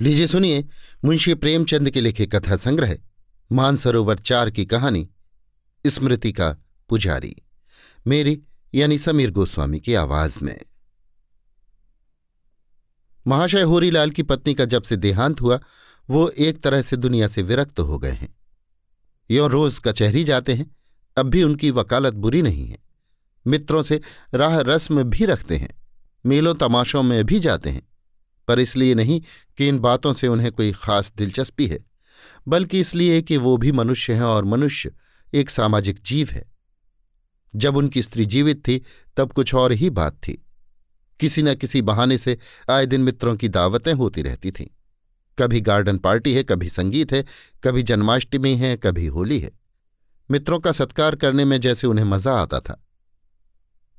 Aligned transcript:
लीजिए 0.00 0.26
सुनिए 0.26 0.64
मुंशी 1.04 1.34
प्रेमचंद 1.34 1.90
के 1.90 2.00
लिखे 2.00 2.26
कथा 2.26 2.56
संग्रह 2.56 2.96
मानसरोवर 3.52 4.18
चार 4.18 4.50
की 4.50 4.66
कहानी, 4.66 5.08
स्मृति 5.86 6.32
का 6.32 6.56
पुजारी, 6.88 7.36
मेरी 8.06 8.42
यानी 8.74 8.98
समीर 8.98 9.30
गोस्वामी 9.30 9.80
की 9.80 9.94
आवाज़ 9.94 10.38
में। 10.42 10.60
महाशय 13.26 13.62
होरीलाल 13.62 14.10
की 14.10 14.22
पत्नी 14.22 14.54
का 14.54 14.64
जब 14.64 14.82
से 14.82 14.96
देहांत 14.96 15.40
हुआ, 15.40 15.60
वो 16.10 16.28
एक 16.28 16.62
तरह 16.62 16.82
से 16.82 16.96
दुनिया 16.96 17.28
से 17.28 17.42
विरक्त 17.42 17.80
हो 17.80 17.98
गए 17.98 18.12
हैं। 18.12 18.36
यो 19.30 19.46
रोज 19.46 19.80
कचहरी 19.80 20.24
जाते 20.24 20.54
हैं, 20.54 20.76
अब 21.16 21.26
भी 21.26 21.42
उनकी 21.42 21.70
वकालत 21.70 22.14
बुरी 22.14 22.42
नहीं 22.42 22.68
है। 22.68 22.78
मित्रों 23.46 23.82
से 23.82 24.00
राह 24.34 24.58
रस्म 24.58 25.02
भी 25.02 25.24
रखते 25.24 25.56
हैं, 25.56 25.86
मेलों 26.26 26.54
तमाशों 26.54 27.02
में 27.02 27.24
भी 27.24 27.40
जाते 27.40 27.70
हैं। 27.70 27.87
पर 28.48 28.60
इसलिए 28.60 28.94
नहीं 28.94 29.20
कि 29.58 29.68
इन 29.68 29.78
बातों 29.78 30.12
से 30.12 30.28
उन्हें 30.28 30.52
कोई 30.52 30.72
खास 30.72 31.12
दिलचस्पी 31.16 31.66
है, 31.66 31.78
बल्कि 32.48 32.80
इसलिए 32.80 33.22
कि 33.22 33.36
वो 33.36 33.56
भी 33.56 33.72
मनुष्य 33.72 34.12
हैं 34.12 34.22
और 34.22 34.44
मनुष्य 34.44 34.92
एक 35.34 35.50
सामाजिक 35.50 36.00
जीव 36.02 36.28
है। 36.30 36.44
जब 37.56 37.76
उनकी 37.76 38.02
स्त्री 38.02 38.24
जीवित 38.24 38.68
थी, 38.68 38.82
तब 39.16 39.32
कुछ 39.32 39.54
और 39.54 39.72
ही 39.72 39.90
बात 39.90 40.12
थी। 40.12 40.44
किसी 41.20 41.42
न 41.42 41.54
किसी 41.54 41.82
बहाने 41.82 42.18
से 42.18 42.38
आए 42.70 42.86
दिन 42.86 43.00
मित्रों 43.00 43.36
की 43.36 43.48
दावतें 43.48 43.92
होती 43.92 44.22
रहती 44.22 44.50
थीं। 44.50 44.66
कभी 45.38 45.60
गार्डन 45.60 45.98
पार्टी 45.98 46.34
है, 46.34 46.42
कभी 46.42 46.68
संगीत 46.68 47.12
है, 47.12 47.24
कभी 47.64 47.82
जन्माष्टमी 47.82 48.56
है, 48.56 48.76
कभी 48.76 49.06
होली 49.06 49.38
है। 49.40 49.50
मित्रों 50.30 50.60
का 50.60 50.72
सत्कार 50.72 51.16
करने 51.16 51.44
में 51.44 51.60
जैसे 51.60 51.86
उन्हें 51.86 52.04
मज़ा 52.04 52.32
आता 52.32 52.60
था। 52.60 52.84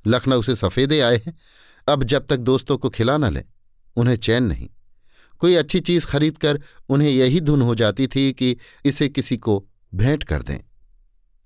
लखनऊ 0.06 0.42
से 0.42 0.56
सफेदे 0.56 1.00
आए 1.00 1.16
हैं, 1.16 1.36
अब 1.88 2.04
जब 2.04 2.26
तक 2.26 2.36
दोस्तों 2.36 2.76
को 2.78 2.90
खिला 2.90 3.16
न 3.18 3.32
लें 3.34 3.44
उन्हें 3.96 4.16
चैन 4.16 4.42
नहीं। 4.42 4.68
कोई 5.38 5.54
अच्छी 5.54 5.80
चीज़ 5.80 6.06
खरीदकर 6.06 6.60
उन्हें 6.88 7.10
यही 7.10 7.40
धुन 7.40 7.62
हो 7.62 7.74
जाती 7.74 8.06
थी 8.06 8.32
कि 8.32 8.56
इसे 8.84 9.08
किसी 9.08 9.36
को 9.36 9.68
भेंट 9.94 10.24
कर 10.24 10.42
दें। 10.42 10.58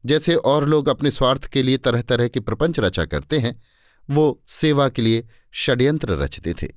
जैसे 0.06 0.34
और 0.34 0.68
लोग 0.68 0.88
अपने 0.88 1.10
स्वार्थ 1.10 1.44
के 1.44 1.62
लिए 1.62 1.76
तरह 1.76 2.02
तरह 2.02 2.28
के 2.28 2.40
प्रपंच 2.40 2.80
रचा 2.80 3.04
करते 3.04 3.38
हैं, 3.38 3.62
वो 4.10 4.42
सेवा 4.48 4.88
के 4.88 5.02
लिए 5.02 5.28
षड्यंत्र 5.52 6.12
रचते 6.12 6.54
थे। 6.54 6.68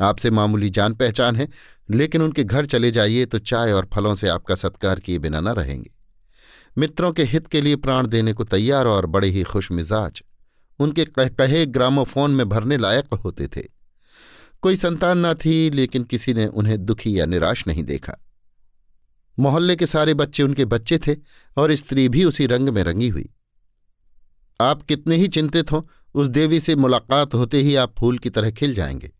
आपसे 0.00 0.30
मामूली 0.30 0.70
जान 0.70 0.94
पहचान 0.94 1.36
है, 1.36 1.48
लेकिन 1.90 2.22
उनके 2.22 2.44
घर 2.44 2.66
चले 2.66 2.90
जाइए 2.90 3.26
तो 3.26 3.38
चाय 3.38 3.72
और 3.72 3.88
फलों 3.94 4.14
से 4.14 4.28
आपका 4.28 4.54
सत्कार 4.54 5.00
किए 5.00 5.18
बिना 5.18 5.40
न 5.40 5.48
रहेंगे। 5.48 5.90
मित्रों 6.78 7.12
के 7.12 7.24
हित 7.24 7.46
के 7.46 7.60
लिए 7.60 7.76
प्राण 7.76 8.06
देने 8.06 8.32
को 8.32 8.44
तैयार 8.44 8.86
और 8.86 9.06
बड़े 9.06 9.28
ही 9.28 9.42
खुश 9.42 9.72
मिजाज 9.72 10.22
उनके 10.78 11.04
कह 11.04 11.28
कहे 11.28 11.66
ग्रामोफोन 11.66 12.30
में 12.30 12.48
भरने 12.48 12.76
लायक 12.76 13.14
होते 13.14 13.46
थे। 13.46 13.81
कोई 14.62 14.76
संतान 14.76 15.26
न 15.26 15.34
थी, 15.34 15.70
लेकिन 15.70 16.04
किसी 16.04 16.34
ने 16.34 16.46
उन्हें 16.46 16.84
दुखी 16.84 17.20
या 17.20 17.26
निराश 17.26 17.66
नहीं 17.66 17.84
देखा। 17.84 18.14
मोहल्ले 19.38 19.76
के 19.76 19.86
सारे 19.86 20.14
बच्चे 20.14 20.42
उनके 20.42 20.64
बच्चे 20.64 20.98
थे 20.98 21.16
और 21.56 21.74
स्त्री 21.74 22.08
भी 22.08 22.24
उसी 22.24 22.46
रंग 22.46 22.68
में 22.68 22.84
रंगी 22.84 23.08
हुई। 23.08 23.30
आप 24.60 24.82
कितने 24.82 25.16
ही 25.16 25.28
चिंतित 25.28 25.72
हों, 25.72 25.82
उस 26.14 26.28
देवी 26.28 26.60
से 26.60 26.76
मुलाकात 26.76 27.34
होते 27.34 27.58
ही 27.58 27.74
आप 27.74 27.94
फूल 27.98 28.18
की 28.18 28.30
तरह 28.30 28.50
खिल 28.50 28.74
जाएँगे। 28.74 29.12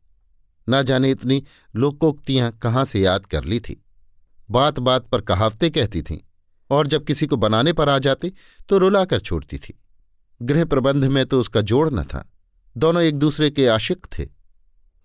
न 0.69 0.83
जाने 0.83 1.11
इतनी 1.11 1.45
लोकोक्तियाँ 1.77 2.59
कहाँ 2.63 2.85
से 2.85 3.01
याद 3.01 3.27
कर 3.27 3.45
ली 3.45 3.61
थी। 3.61 3.85
बात 4.51 4.79
बात 4.79 5.07
पर 5.07 5.21
कहावतें 5.21 5.71
कहती 5.71 6.03
थीं, 6.03 6.19
और 6.71 6.87
जब 6.87 7.05
किसी 7.05 7.27
को 7.27 7.37
बनाने 7.37 7.73
पर 7.73 7.89
आ 7.89 7.99
जाती 7.99 8.33
तो 8.69 8.79
रुलाकर 8.79 9.21
छोड़ती 9.21 9.59
थी। 9.59 9.81
गृह 10.43 10.65
प्रबंध 10.65 11.05
में 11.05 11.27
तो 11.27 11.41
उसका 11.41 11.61
जोड़ 11.61 11.91
न 11.91 12.03
था। 12.03 12.33
दोनों 12.77 13.03
एक 13.03 13.19
दूसरे 13.19 13.51
के 13.51 13.67
आशिक 13.67 14.07
थे। 14.19 14.42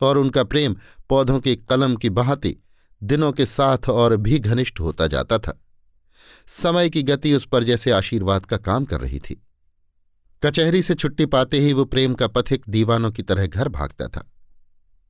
और 0.02 0.18
उनका 0.18 0.44
प्रेम 0.44 0.76
पौधों 1.10 1.40
की 1.40 1.56
कलम 1.56 1.96
की 1.96 2.10
बहाती 2.10 2.56
दिनों 3.02 3.32
के 3.32 3.46
साथ 3.46 3.90
और 3.90 4.16
भी 4.18 4.40
घनिष्ठ 4.40 4.80
होता 4.80 5.08
जाता 5.08 5.38
था। 5.40 5.60
समय 6.48 6.90
की 6.90 7.04
गति 7.04 7.34
उस 7.34 7.48
पर 7.48 7.64
जैसे 7.64 7.92
आशीर्वाद 7.92 8.46
का 8.46 8.58
काम 8.58 8.86
कर 8.86 9.02
रही 9.02 9.20
थी। 9.20 9.42
कचहरी 10.44 10.82
से 10.82 10.94
छुट्टी 10.94 11.26
पाते 11.26 11.60
ही 11.60 11.74
वो 11.74 11.86
प्रेम 11.86 12.14
का 12.14 12.28
पथिक 12.28 12.64
दीवानों 12.70 13.12
की 13.12 13.24
तरह 13.24 13.48
घर 13.48 13.70
भागता 13.70 14.08
था। 14.08 14.32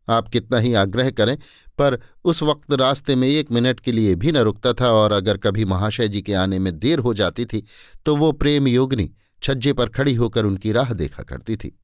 आप 0.07 0.27
कितना 0.27 0.57
ही 0.57 0.73
आग्रह 0.73 1.09
करें, 1.11 1.37
पर 1.77 1.99
उस 2.23 2.41
वक्त 2.43 2.73
रास्ते 2.73 3.15
में 3.15 3.27
एक 3.27 3.51
मिनट 3.51 3.79
के 3.79 3.91
लिए 3.91 4.15
भी 4.15 4.31
न 4.31 4.37
रुकता 4.37 4.73
था 4.73 4.91
और 4.91 5.11
अगर 5.11 5.37
कभी 5.37 5.65
महाशय 5.65 6.07
जी 6.07 6.21
के 6.21 6.33
आने 6.33 6.59
में 6.59 6.77
देर 6.79 6.99
हो 6.99 7.13
जाती 7.13 7.45
थी 7.45 7.63
तो 8.05 8.15
वो 8.15 8.31
प्रेम 8.31 8.67
योगिनी 8.67 9.09
छज्जे 9.43 9.73
पर 9.73 9.89
खड़ी 9.89 10.13
होकर 10.13 10.45
उनकी 10.45 10.71
राह 10.71 10.93
देखा 10.93 11.23
करती 11.23 11.55
थी। 11.55 11.77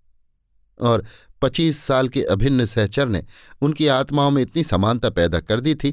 और 0.81 1.05
पच्चीस 1.41 1.77
साल 1.77 2.09
के 2.09 2.23
अभिन्न 2.23 2.65
सहचर 2.65 3.07
ने 3.07 3.23
उनकी 3.61 3.87
आत्माओं 3.87 4.31
में 4.31 4.41
इतनी 4.41 4.63
समानता 4.63 5.09
पैदा 5.09 5.39
कर 5.39 5.59
दी 5.59 5.75
थी 5.75 5.91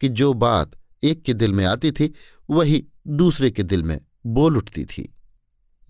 कि 0.00 0.08
जो 0.08 0.32
बात 0.32 0.70
एक 1.02 1.22
के 1.22 1.34
दिल 1.34 1.52
में 1.52 1.64
आती 1.64 1.92
थी, 1.92 2.14
वही 2.50 2.84
दूसरे 3.06 3.50
के 3.50 3.62
दिल 3.62 3.82
में 3.82 4.00
बोल 4.26 4.56
उठती 4.56 4.84
थी। 4.84 5.16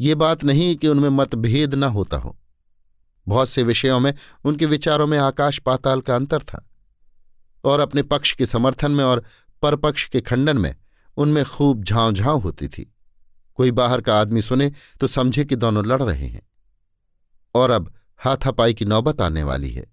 ये 0.00 0.14
बात 0.14 0.44
नहीं 0.44 0.76
कि 0.76 0.88
उनमें 0.88 1.08
मतभेद 1.08 1.74
न 1.74 1.84
होता 1.84 2.16
हो। 2.16 2.38
बहुत 3.28 3.48
से 3.48 3.62
विषयों 3.62 4.00
में 4.00 4.14
उनके 4.44 4.66
विचारों 4.66 5.06
में 5.06 5.18
आकाश 5.18 5.58
पाताल 5.58 6.00
का 6.00 6.16
अंतर 6.16 6.42
था 6.42 6.68
और 7.64 7.80
अपने 7.80 8.02
पक्ष 8.02 8.32
के 8.32 8.46
समर्थन 8.46 8.92
में 8.92 9.04
और 9.04 9.24
परपक्ष 9.62 10.08
के 10.08 10.20
खंडन 10.20 10.58
में 10.58 10.74
उनमें 11.16 11.44
खूब 11.44 11.84
झांव 11.84 12.12
झांव 12.12 12.38
होती 12.38 12.68
थी। 12.68 12.94
कोई 13.54 13.70
बाहर 13.70 14.00
का 14.00 14.20
आदमी 14.20 14.42
सुने 14.42 14.72
तो 15.00 15.06
समझे 15.06 15.44
कि 15.44 15.56
दोनों 15.56 15.86
लड़ 15.86 16.02
रहे 16.02 16.26
हैं। 16.26 16.48
और 17.54 17.70
अब 17.70 17.92
हाथापाई 18.24 18.74
की 18.74 18.84
नौबत 18.84 19.20
आने 19.20 19.42
वाली 19.42 19.70
है। 19.70 19.92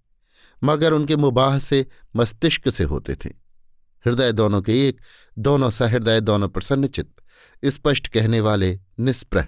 मगर 0.63 0.93
उनके 0.93 1.15
मुबाह 1.15 1.59
से 1.59 1.85
मस्तिष्क 2.15 2.69
से 2.69 2.83
होते 2.83 3.15
थे। 3.15 3.29
हृदय 4.05 4.31
दोनों 4.31 4.61
के 4.61 4.87
एक, 4.87 5.01
दोनों 5.37 5.69
सहृदय, 5.69 6.21
दोनों 6.21 6.49
प्रसन्नचित 6.49 7.11
स्पष्ट 7.65 8.07
कहने 8.07 8.41
वाले, 8.41 8.79
निष्प्रह, 8.99 9.47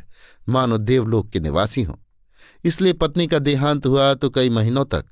मानो 0.49 0.77
देवलोक 0.77 1.29
के 1.29 1.39
निवासी 1.39 1.83
हों। 1.83 1.95
इसलिए 2.63 2.93
पत्नी 2.93 3.27
का 3.27 3.39
देहांत 3.39 3.85
हुआ 3.85 4.13
तो 4.13 4.29
कई 4.29 4.49
महीनों 4.49 4.85
तक 4.85 5.05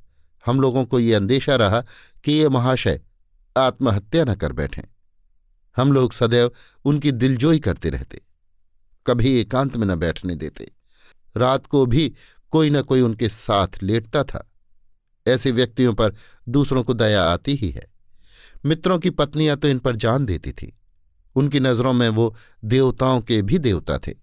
हम 0.46 0.62
लोगों 0.62 0.86
को 0.86 1.00
ये 1.00 1.13
अंदेशा 1.13 1.56
रहा 1.56 1.84
कि 2.24 2.31
ये 2.31 2.50
महाशय 2.50 3.01
आत्महत्या 3.57 4.25
न 4.25 4.36
कर 4.36 4.51
बैठें। 4.51 4.84
हम 5.78 5.91
लोग 5.91 6.13
सदैव 6.13 6.51
उनकी 6.86 7.12
दिलजोई 7.12 7.59
करते 7.59 7.90
रहते। 7.90 8.22
कभी 9.07 9.41
एकांत 9.41 9.78
में 9.78 9.88
न 9.88 9.96
बैठने 9.96 10.36
देते। 10.36 10.72
रात 11.38 11.66
को 11.66 11.86
भी 11.86 12.16
कोई 12.52 12.70
न 12.70 12.82
कोई 12.82 13.02
उनके 13.02 13.30
साथ 13.30 13.68
लेटता 13.84 14.24
था। 14.24 14.52
ऐसे 15.28 15.52
व्यक्तियों 15.52 15.94
पर 15.94 16.16
दूसरों 16.50 16.84
को 16.84 16.94
दया 16.94 17.24
आती 17.24 17.56
ही 17.56 17.70
है। 17.70 17.86
मित्रों 18.66 19.00
की 19.00 19.10
पत्नियाँ 19.10 19.58
तो 19.58 19.68
इन 19.68 19.80
पर 19.80 19.96
जान 19.96 20.26
देती 20.26 20.52
थी। 20.52 20.78
उनकी 21.36 21.60
नज़रों 21.60 21.94
में 21.94 22.10
वो 22.10 22.36
देवताओं 22.66 23.22
के 23.22 23.42
भी 23.42 23.58
देवता 23.58 23.98
थे। 23.98 24.14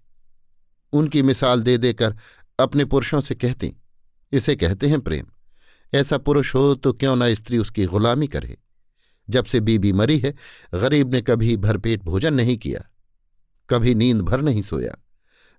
उनकी 0.93 1.21
मिसाल 1.21 1.61
दे 1.61 1.77
देकर 1.77 2.15
अपने 2.59 2.85
पुरुषों 2.85 3.21
से 3.21 3.35
कहती, 3.35 3.75
इसे 4.31 4.55
कहते 4.55 4.87
हैं 4.87 4.99
प्रेम। 5.01 5.25
ऐसा 5.93 6.17
पुरुष 6.17 6.53
हो 6.55 6.75
तो 6.75 6.93
क्यों 6.93 7.15
ना 7.15 7.33
स्त्री 7.33 7.57
उसकी 7.57 7.85
गुलामी 7.85 8.27
करे? 8.27 8.57
जब 9.29 9.45
से 9.45 9.59
बीबी 9.59 9.91
मरी 9.93 10.19
है, 10.19 10.33
गरीब 10.73 11.13
ने 11.13 11.21
कभी 11.21 11.57
भरपेट 11.57 12.03
भोजन 12.03 12.33
नहीं 12.33 12.57
किया, 12.57 12.81
कभी 13.69 13.95
नींद 13.95 14.21
भर 14.21 14.41
नहीं 14.41 14.61
सोया। 14.61 14.95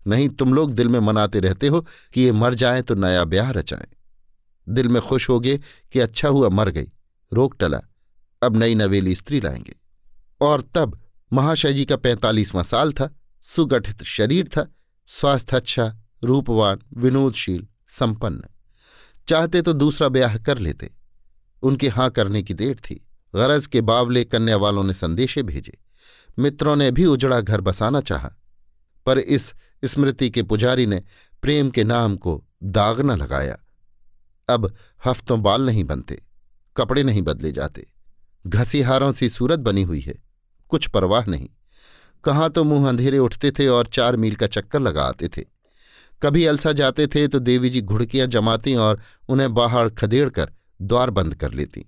नहीं 0.06 0.28
तुम 0.28 0.54
लोग 0.54 0.72
दिल 0.72 0.88
में 0.88 1.00
मनाते 1.00 1.40
रहते 1.40 1.66
हो 1.66 1.86
कि 2.12 2.20
ये 2.20 2.32
मर 2.32 2.54
जाए 2.54 2.82
तो 2.82 2.94
नया 2.94 3.24
ब्याह 3.24 3.50
रचाएँ। 3.50 3.94
दिल 4.68 4.88
में 4.88 5.02
खुश 5.02 5.28
हो 5.28 5.40
गए 5.40 5.60
कि 5.92 6.00
अच्छा 6.00 6.28
हुआ 6.28 6.48
मर 6.48 6.70
गई। 6.70 6.86
रोक 7.32 7.56
टला। 7.60 7.80
अब 8.42 8.56
नई 8.56 8.74
नवेली 8.74 9.14
स्त्री 9.14 9.40
लाएँगे। 9.40 9.76
और 10.40 10.62
तब 10.74 11.00
महाशय 11.32 11.72
जी 11.72 11.84
का 11.84 11.96
पैंतालीसवां 11.96 12.64
साल 12.64 12.92
था। 12.92 13.16
सुगठित 13.40 14.02
शरीर 14.02 14.48
था। 14.48 14.74
स्वास्थ्य 15.06 15.56
अच्छा 15.56 15.96
रूपवान, 16.24 16.78
विनोदशील, 16.96 17.66
संपन्न। 17.88 18.44
चाहते 19.28 19.62
तो 19.62 19.72
दूसरा 19.72 20.08
ब्याह 20.08 20.38
कर 20.38 20.58
लेते। 20.58 20.94
उनके 21.62 21.88
हाँ 21.88 22.10
करने 22.10 22.42
की 22.42 22.54
देर 22.54 22.74
थी। 22.74 22.94
गरज 23.34 23.66
के 23.66 23.80
बावले 23.80 24.24
कन्या 24.24 24.56
वालों 24.56 24.84
ने 24.84 24.94
संदेशे 24.94 25.42
भेजे। 25.42 25.78
मित्रों 26.38 26.76
ने 26.76 26.90
भी 26.90 27.04
उजड़ा 27.04 27.40
घर 27.40 27.60
बसाना 27.60 28.00
चाहा। 28.00 28.37
पर 29.08 29.18
इस 29.18 29.52
स्मृति 29.82 30.30
के 30.30 30.42
पुजारी 30.42 30.86
ने 30.86 31.02
प्रेम 31.42 31.70
के 31.70 31.84
नाम 31.84 32.16
को 32.16 32.42
दाग 32.62 33.00
न 33.00 33.16
लगाया। 33.16 33.58
अब 34.48 34.72
हफ्तों 35.06 35.42
बाल 35.42 35.66
नहीं 35.66 35.84
बनते, 35.84 36.22
कपड़े 36.76 37.02
नहीं 37.02 37.22
बदले 37.22 37.52
जाते, 37.52 37.86
घसीहारों 38.44 39.12
सी 39.12 39.28
सूरत 39.28 39.58
बनी 39.60 39.82
हुई 39.82 40.00
है, 40.00 40.14
कुछ 40.70 40.88
परवाह 40.88 41.26
नहीं। 41.26 41.48
कहाँ 42.24 42.48
तो 42.50 42.64
मुँह 42.64 42.88
अंधेरे 42.88 43.18
उठते 43.18 43.50
थे 43.50 43.66
और 43.68 43.86
चार 43.86 44.16
मील 44.16 44.34
का 44.34 44.46
चक्कर 44.46 44.80
लगा 44.80 45.02
आते 45.02 45.28
थे। 45.28 45.44
कभी 46.22 46.44
अलसा 46.46 46.72
जाते 46.72 47.06
थे 47.06 47.26
तो 47.28 47.38
देवी 47.38 47.70
जी 47.70 47.80
घुड़कियाँ 47.82 48.26
जमाती 48.26 48.74
और 48.76 49.00
उन्हें 49.28 49.52
बाहर 49.54 49.88
खदेड़ 49.90 50.28
कर 50.30 50.52
द्वार 50.80 51.10
बंद 51.10 51.34
कर 51.34 51.52
लेती। 51.52 51.84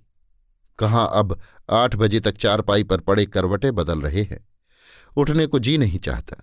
कहाँ 0.79 1.09
अब 1.13 1.37
आठ 1.69 1.95
बजे 1.95 2.19
तक 2.19 2.37
चारपाई 2.37 2.83
पर 2.83 2.99
पड़े 2.99 3.25
करवटे 3.25 3.71
बदल 3.71 4.01
रहे 4.01 4.21
हैं। 4.21 4.45
उठने 5.17 5.45
को 5.45 5.59
जी 5.59 5.77
नहीं 5.77 5.99
चाहता। 5.99 6.35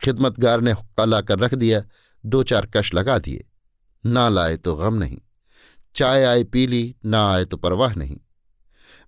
खिदमतगार 0.00 0.60
ने 0.60 0.72
हुक्का 0.72 1.04
लाकर 1.04 1.38
रख 1.38 1.54
दिया, 1.54 1.82
दो 2.24 2.42
चार 2.42 2.66
कश 2.66 2.92
लगा 2.94 3.18
दिए। 3.18 3.44
ना 4.04 4.28
लाए 4.28 4.56
तो 4.56 4.74
गम 4.76 4.94
नहीं, 4.94 5.18
चाय 5.94 6.24
आए 6.24 6.44
पी 6.44 6.66
ली 6.66 6.94
ना 7.04 7.26
आए 7.28 7.44
तो 7.44 7.56
परवाह 7.56 7.94
नहीं। 7.94 8.18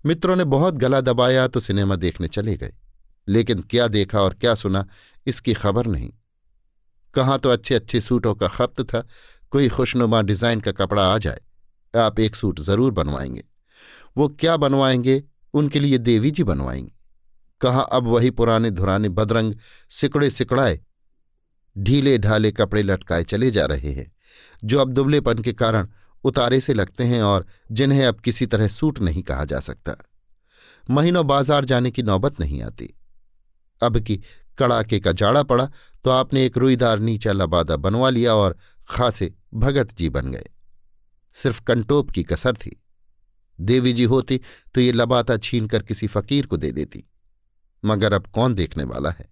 मित्रों 0.03 0.35
ने 0.35 0.43
बहुत 0.45 0.73
गला 0.75 1.01
दबाया 1.01 1.47
तो 1.47 1.59
सिनेमा 1.59 1.95
देखने 1.95 2.27
चले 2.27 2.55
गए, 2.57 2.73
लेकिन 3.27 3.61
क्या 3.61 3.87
देखा 3.87 4.21
और 4.21 4.33
क्या 4.33 4.55
सुना, 4.55 4.85
इसकी 5.27 5.53
खबर 5.53 5.87
नहीं। 5.87 6.11
कहाँ 7.13 7.37
तो 7.39 7.49
अच्छे 7.49 7.75
अच्छे 7.75 8.01
सूटों 8.01 8.33
का 8.35 8.47
खपत 8.47 8.81
था, 8.83 9.05
कोई 9.51 9.69
खुशनुमा 9.69 10.21
डिज़ाइन 10.21 10.59
का 10.59 10.71
कपड़ा 10.71 11.03
आ 11.05 11.17
जाए, 11.17 11.39
आप 11.93 12.19
एक 12.19 12.35
सूट 12.35 12.59
ज़रूर 12.59 12.91
बनवाएँगे। 12.91 13.43
वो 14.17 14.27
क्या 14.29 14.57
बनवाएँगे, 14.57 15.23
उनके 15.53 15.79
लिए 15.79 15.97
देवी 15.97 16.31
जी 16.31 16.43
बनवाएँगे। 16.43 16.91
कहाँ 17.61 17.87
अब 17.91 18.07
वही 18.07 18.29
पुराने 18.31 18.71
धुराने 18.71 19.09
बदरंग 19.11 19.55
सिकड़े 19.91 20.29
सिकड़ाए 20.29 20.79
ढीले 21.75 22.17
ढाले 22.17 22.51
कपड़े 22.51 22.83
लटकाए 22.83 23.23
चले 23.23 23.49
जा 23.51 23.65
रहे 23.65 23.91
हैं, 23.91 24.11
जो 24.63 24.79
अब 24.79 24.93
दुबलेपन 24.93 25.41
के 25.41 25.53
कारण 25.53 25.87
उतारे 26.23 26.59
से 26.61 26.73
लगते 26.73 27.03
हैं 27.03 27.21
और 27.23 27.45
जिन्हें 27.71 28.05
अब 28.05 28.19
किसी 28.19 28.45
तरह 28.45 28.67
सूट 28.69 28.99
नहीं 28.99 29.23
कहा 29.23 29.45
जा 29.45 29.59
सकता। 29.61 29.95
महीनों 30.87 31.25
बाज़ार 31.27 31.65
जाने 31.65 31.91
की 31.91 32.03
नौबत 32.03 32.39
नहीं 32.39 32.61
आती। 32.63 32.93
अब 33.81 33.99
कि 33.99 34.17
कड़ाके 34.57 34.99
का 34.99 35.11
जाड़ा 35.13 35.43
पड़ा 35.43 35.69
तो 36.05 36.09
आपने 36.11 36.45
एक 36.45 36.57
रुईदार 36.57 36.99
नीचा 36.99 37.31
लबादा 37.31 37.75
बनवा 37.77 38.09
लिया 38.09 38.33
और 38.35 38.57
खासे 38.87 39.33
भगत 39.55 39.93
जी 39.93 40.09
बन 40.09 40.31
गए। 40.31 40.49
सिर्फ़ 41.35 41.61
कंटोप 41.63 42.09
की 42.11 42.23
कसर 42.23 42.55
थी। 42.55 42.75
देवी 43.59 43.93
जी 43.93 44.03
होती 44.05 44.39
तो 44.75 44.81
ये 44.81 44.91
लबाता 44.91 45.37
छीन 45.39 45.67
कर 45.67 45.83
किसी 45.83 46.07
फकीर 46.07 46.45
को 46.45 46.57
दे 46.57 46.71
देती। 46.71 47.03
मगर 47.85 48.13
अब 48.13 48.27
कौन 48.27 48.53
देखने 48.53 48.83
वाला 48.83 49.09
है? 49.09 49.25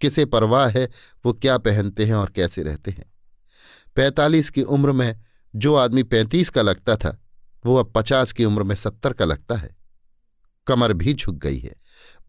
किसे 0.00 0.24
परवाह 0.24 0.68
है? 0.68 0.88
वो 1.26 1.32
क्या 1.32 1.58
पहनते 1.58 2.04
हैं 2.04 2.14
और 2.14 2.30
कैसे 2.30 2.62
रहते 2.62 2.90
हैं? 2.90 3.12
पैंतालीस 3.96 4.50
की 4.50 4.62
उम्र 4.62 4.92
में 4.92 5.20
जो 5.56 5.74
आदमी 5.74 6.02
पैंतीस 6.02 6.50
का 6.50 6.62
लगता 6.62 6.96
था, 6.96 7.22
वो 7.66 7.76
अब 7.76 7.92
पचास 7.94 8.32
की 8.32 8.44
उम्र 8.44 8.62
में 8.62 8.74
सत्तर 8.74 9.12
का 9.12 9.24
लगता 9.24 9.56
है। 9.56 9.76
कमर 10.66 10.92
भी 10.92 11.14
झुक 11.14 11.34
गई 11.34 11.58
है, 11.58 11.76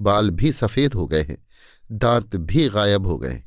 बाल 0.01 0.29
भी 0.29 0.51
सफ़ेद 0.51 0.93
हो 0.93 1.07
गए 1.07 1.21
हैं, 1.21 1.47
दांत 1.91 2.35
भी 2.35 2.69
गायब 2.69 3.05
हो 3.05 3.17
गए 3.17 3.43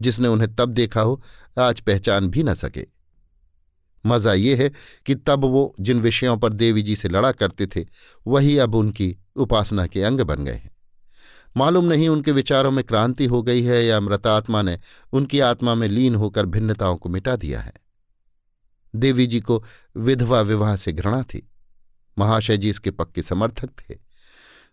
जिसने 0.00 0.28
उन्हें 0.28 0.54
तब 0.54 0.68
देखा 0.68 1.00
हो, 1.00 1.22
आज 1.58 1.80
पहचान 1.80 2.28
भी 2.28 2.42
न 2.42 2.54
सके। 2.54 2.86
मज़ा 4.06 4.32
ये 4.32 4.54
है 4.54 4.70
कि 5.06 5.14
तब 5.14 5.44
वो 5.44 5.74
जिन 5.80 6.00
विषयों 6.00 6.36
पर 6.36 6.52
देवी 6.52 6.82
जी 6.82 6.96
से 6.96 7.08
लड़ा 7.08 7.32
करते 7.32 7.66
थे, 7.66 7.86
वही 8.26 8.58
अब 8.58 8.74
उनकी 8.74 9.18
उपासना 9.36 9.86
के 9.86 10.02
अंग 10.02 10.20
बन 10.20 10.44
गए 10.44 10.52
हैं। 10.52 10.70
मालूम 11.56 11.84
नहीं 11.84 12.08
उनके 12.08 12.32
विचारों 12.32 12.70
में 12.70 12.84
क्रांति 12.84 13.26
हो 13.26 13.42
गई 13.42 13.62
है 13.62 13.84
या 13.84 14.00
मृतात्मा 14.00 14.62
ने 14.62 14.78
उनकी 15.12 15.40
आत्मा 15.40 15.74
में 15.74 15.88
लीन 15.88 16.14
होकर 16.14 16.46
भिन्नताओं 16.46 16.96
को 16.96 17.08
मिटा 17.08 17.36
दिया 17.36 17.60
है। 17.60 17.72
देवी 18.94 19.26
जी 19.26 19.40
को 19.40 19.64
विधवा 19.96 20.40
विवाह 20.40 20.76
से 20.76 20.92
घृणा 20.92 21.22
थी। 21.22 21.48
महाशय 22.18 22.56
जी 22.56 22.68
इसके 22.68 22.90
पक्के 22.90 23.22
समर्थक 23.22 23.70
थे। 23.80 23.98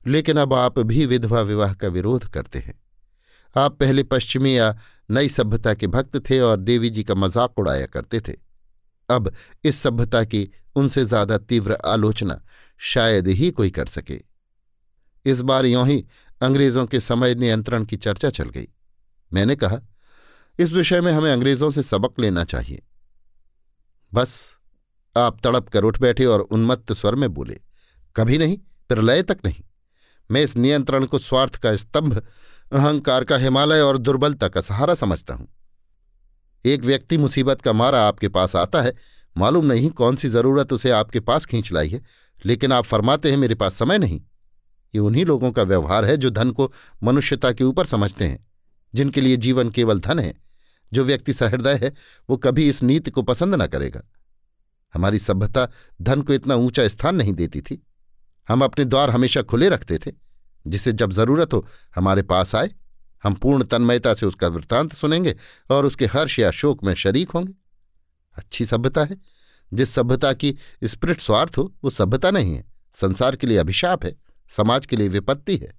लेकिन 0.08 0.38
अब 0.38 0.54
आप 0.54 0.80
भी 0.80 1.06
विधवा 1.06 1.42
विवाह 1.42 1.74
का 1.74 1.88
विरोध 1.88 2.24
करते 2.24 2.60
हैं। 2.60 2.80
आप 3.56 3.78
पहले 3.80 4.04
पश्चिमी 4.04 4.58
या 4.58 4.78
नई 5.12 5.30
सभ्यता 5.30 5.74
के 5.74 5.88
भक्त 5.88 6.30
थे 6.30 6.40
और 6.40 6.58
देवी 6.58 6.90
जी 6.90 7.04
का 7.04 7.16
मज़ाक 7.16 7.60
उड़ाया 7.60 7.86
करते 7.86 8.20
थे। 8.20 8.34
अब 9.10 9.32
इस 9.64 9.78
सभ्यता 9.78 10.24
की 10.24 10.50
उनसे 10.76 11.04
ज़्यादा 11.06 11.38
तीव्र 11.38 11.78
आलोचना 11.86 12.42
शायद 12.78 13.28
ही 13.28 13.52
कोई 13.52 13.70
कर 13.70 13.86
सके। 13.86 14.22
इस 15.26 15.42
बार 15.42 15.66
यों 15.66 15.88
ही 15.88 16.06
अंग्रेज़ों 16.42 16.86
के 16.86 17.00
समय 17.00 17.36
नियंत्रण 17.36 17.86
की 17.86 17.98
चर्चा 17.98 18.30
चल 18.30 18.50
गई। 18.50 18.68
मैंने 19.32 19.56
कहा, 19.56 19.80
इस 20.60 20.72
विषय 20.72 21.02
में 21.02 21.12
हमें 21.12 21.32
अंग्रेज़ों 21.32 21.72
से 21.72 21.84
सबक 21.84 22.20
लेना 22.20 22.44
चाहिए। 22.44 22.84
बस, 24.14 24.58
आप 25.18 25.40
तड़प 25.44 25.70
कर 25.70 25.84
उठ 25.84 26.00
बैठे 26.00 26.26
और 26.26 26.42
उन्मत्त 26.42 26.94
स्वर 26.94 27.16
में 27.16 27.34
बोले, 27.34 27.60
कभी 28.16 28.38
नहीं 28.38 28.58
प्रलय 28.90 29.24
तक 29.24 29.38
नहीं। 29.46 29.64
मैं 30.30 30.42
इस 30.42 30.58
नियंत्रण 30.58 31.06
को 31.06 31.20
स्वार्थ 31.20 31.56
का 31.56 31.76
स्तंभ, 31.76 32.24
अहंकार 32.74 33.24
का 33.24 33.38
हिमालय 33.38 33.82
और 33.82 33.98
दुर्बलता 33.98 34.48
का 34.48 34.62
सहारा 34.62 34.96
समझता 34.96 35.34
हूँ। 35.34 35.48
एक 36.66 36.82
व्यक्ति 36.82 37.18
मुसीबत 37.18 37.62
का 37.62 37.74
मारा 37.74 38.02
आपके 38.08 38.28
पास 38.28 38.56
आता 38.56 38.82
है, 38.82 38.94
मालूम 39.38 39.66
नहीं 39.66 39.90
कौन 39.90 40.16
सी 40.16 40.30
ज़रूरत 40.30 40.74
उसे 40.74 40.92
आपके 40.92 41.20
पास 41.20 41.46
खींच 41.46 41.72
लाई 41.72 41.90
है, 41.90 42.02
लेकिन 42.46 42.72
आप 42.72 42.84
फरमाते 42.84 43.30
हैं, 43.30 43.38
मेरे 43.38 43.56
पास 43.56 43.74
समय 43.74 43.98
नहीं। 43.98 44.22
ये 44.96 45.00
उन्हीं 45.00 45.26
लोगों 45.26 45.52
का 45.52 45.64
व्यवहार 45.64 46.06
है 46.06 46.18
जो 46.18 46.30
धन 46.30 46.52
को 46.52 46.74
मनुष्यता 47.04 47.52
के 47.52 47.64
ऊपर 47.64 47.86
समझते 47.86 48.26
हैं, 48.26 48.48
जिनके 48.96 49.22
लिए 49.22 49.38
जीवन 49.38 49.70
केवल 49.70 50.00
धन 50.00 50.20
है। 50.20 50.34
जो 50.94 51.04
व्यक्ति 51.04 51.34
सहृदय 51.34 51.76
है, 51.84 51.94
वो 52.30 52.38
कभी 52.38 52.68
इस 52.68 52.84
नीति 52.84 53.12
को 53.12 53.22
पसंद 53.22 53.56
न 53.56 53.68
करेगा। 53.68 54.02
हमारी 54.94 55.20
सभ्यता 55.20 55.70
धन 56.02 56.22
को 56.22 56.34
इतना 56.34 56.56
ऊँचा 56.56 56.88
स्थान 56.88 57.16
नहीं 57.16 57.34
देती 57.34 57.62
थी। 57.62 57.88
हम 58.48 58.64
अपने 58.64 58.86
द्वार 58.86 59.10
हमेशा 59.10 59.42
खुले 59.42 59.70
रखते 59.70 59.98
थे, 59.98 60.12
जिसे 60.68 60.94
जब 60.94 61.12
ज़रूरत 61.12 61.54
हो, 61.54 61.68
हमारे 61.96 62.22
पास 62.22 62.56
आए। 62.56 62.72
हम 63.24 63.34
पूर्ण 63.34 63.64
तन्मयता 63.64 64.14
से 64.14 64.26
उसका 64.26 64.48
वृत्तांत 64.48 64.94
सुनेंगे 64.94 65.36
और 65.70 65.86
उसके 65.86 66.06
हर्ष 66.06 66.40
या 66.40 66.52
शोक 66.52 66.84
में 66.84 66.94
शरीक 66.94 67.32
होंगे। 67.32 67.54
अच्छी 68.36 68.66
सभ्यता 68.66 69.04
है। 69.04 69.18
जिस 69.74 69.90
सभ्यता 69.90 70.34
की 70.34 70.56
स्प्रिट 70.84 71.22
स्वार्थ 71.22 71.58
हो, 71.58 71.74
वो 71.84 71.90
सभ्यता 71.90 72.32
नहीं 72.32 72.56
है, 72.56 72.66
संसार 72.94 73.36
के 73.36 73.48
लिए 73.48 73.58
अभिशाप 73.58 74.06
है। 74.06 74.16
समाज 74.50 74.86
के 74.86 74.96
लिए 74.96 75.08
विपत्ति 75.08 75.58
है। 75.58 75.74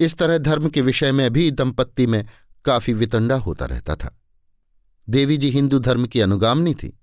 इस 0.00 0.16
तरह 0.18 0.38
धर्म 0.38 0.68
के 0.68 0.80
विषय 0.80 1.12
में 1.12 1.30
भी 1.30 1.50
दंपत्ति 1.50 2.06
में 2.06 2.24
काफ़ी 2.64 2.92
वितंडा 2.92 3.36
होता 3.36 3.64
रहता 3.64 3.96
था। 3.96 4.20
देवी 5.08 5.36
जी 5.36 5.50
हिंदू 5.50 5.78
धर्म 5.78 6.06
की 6.06 6.20
अनुगामनी 6.20 6.74
थी। 6.74 6.98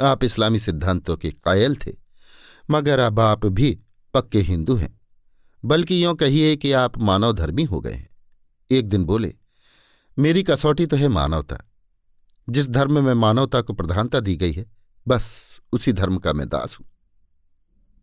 आप 0.00 0.24
इस्लामी 0.24 0.58
सिद्धांतों 0.58 1.16
के 1.16 1.30
कायल 1.30 1.76
थे, 1.76 1.92
मगर 2.70 2.98
अब 2.98 3.20
आप 3.20 3.46
भी 3.46 3.80
पक्के 4.14 4.40
हिंदू 4.40 4.76
हैं। 4.76 5.00
बल्कि 5.64 6.04
यों 6.04 6.14
कहिए 6.14 6.56
कि 6.56 6.72
आप 6.72 6.98
मानव 6.98 7.32
धर्मी 7.32 7.64
हो 7.64 7.80
गए 7.80 7.92
हैं। 7.92 8.08
एक 8.70 8.88
दिन 8.88 9.04
बोले, 9.04 9.34
मेरी 10.18 10.42
कसौटी 10.42 10.86
तो 10.86 10.96
है 10.96 11.08
मानवता। 11.08 11.58
जिस 12.48 12.68
धर्म 12.68 13.04
में 13.04 13.14
मानवता 13.14 13.60
को 13.60 13.72
प्रधानता 13.72 14.20
दी 14.20 14.36
गई 14.36 14.52
है, 14.52 14.66
बस 15.08 15.60
उसी 15.72 15.92
धर्म 15.92 16.18
का 16.18 16.32
मैं 16.32 16.48
दास 16.48 16.76
हूँ। 16.80 16.86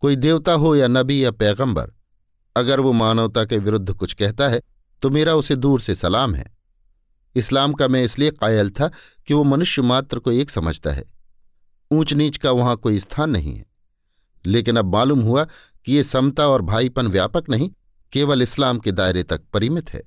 कोई 0.02 0.16
देवता 0.16 0.54
हो 0.54 0.76
या 0.76 0.88
नबी 0.88 1.26
या 1.26 1.32
पैगंबर 1.32 1.92
अगर 2.56 2.80
वो 2.80 2.92
मानवता 2.94 3.44
के 3.46 3.58
विरुद्ध 3.58 3.94
कुछ 3.94 4.14
कहता 4.14 4.48
है 4.48 4.62
तो 5.04 5.10
मेरा 5.10 5.34
उसे 5.36 5.56
दूर 5.56 5.82
से 5.82 5.96
सलाम 5.96 6.36
है। 6.36 6.46
इस्लाम 7.36 7.74
का 7.74 7.88
मैं 7.88 8.04
इसलिए 8.04 8.32
कायल 8.32 8.70
था 8.70 8.90
कि 9.28 9.34
वो 9.34 9.44
मनुष्य 9.44 9.82
मात्र 9.82 10.20
को 10.20 10.32
एक 10.32 10.50
समझता 10.50 10.92
है। 10.92 11.04
ऊंच 11.92 12.14
नीच 12.14 12.38
का 12.38 12.52
वहाँ 12.52 12.76
कोई 12.76 13.00
स्थान 13.00 13.30
नहीं 13.30 13.56
है। 13.56 13.66
लेकिन 14.46 14.78
अब 14.78 14.94
मालूम 14.94 15.22
हुआ 15.22 15.44
कि 15.86 15.94
ये 15.94 16.04
समता 16.04 16.48
और 16.48 16.62
भाईपन 16.62 17.08
व्यापक 17.08 17.50
नहीं, 17.50 17.70
केवल 18.14 18.42
इस्लाम 18.42 18.80
के 18.80 18.92
दायरे 18.92 19.24
तक 19.24 19.42
परिमित 19.54 19.90
है। 19.90 20.02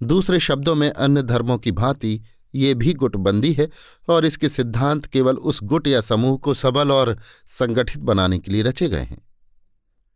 दूसरे 0.00 0.40
शब्दों 0.40 0.74
में, 0.74 0.90
अन्य 0.90 1.22
धर्मों 1.22 1.58
की 1.58 1.72
भांति 1.72 2.20
ये 2.54 2.72
भी 2.74 2.92
गुटबंदी 2.94 3.52
है 3.52 3.68
और 4.08 4.24
इसके 4.24 4.48
सिद्धांत 4.48 5.06
केवल 5.06 5.36
उस 5.36 5.60
गुट 5.62 5.86
या 5.86 6.00
समूह 6.00 6.36
को 6.38 6.54
सबल 6.54 6.92
और 6.92 7.16
संगठित 7.48 8.02
बनाने 8.02 8.38
के 8.38 8.52
लिए 8.52 8.62
रचे 8.62 8.88
गए 8.88 9.02
हैं। 9.02 9.22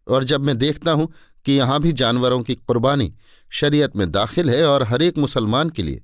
और 0.06 0.24
जब 0.24 0.40
मैं 0.40 0.56
देखता 0.58 0.92
हूँ 0.92 1.08
कि 1.46 1.52
यहाँ 1.52 1.80
भी 1.80 1.92
जानवरों 1.92 2.42
की 2.42 2.54
कुर्बानी 2.54 3.14
शरीयत 3.50 3.96
में 3.96 4.12
दाखिल 4.12 4.50
है 4.50 4.66
और 4.66 4.82
हरेक 4.82 5.18
मुसलमान 5.18 5.70
के 5.70 5.82
लिए। 5.82 6.02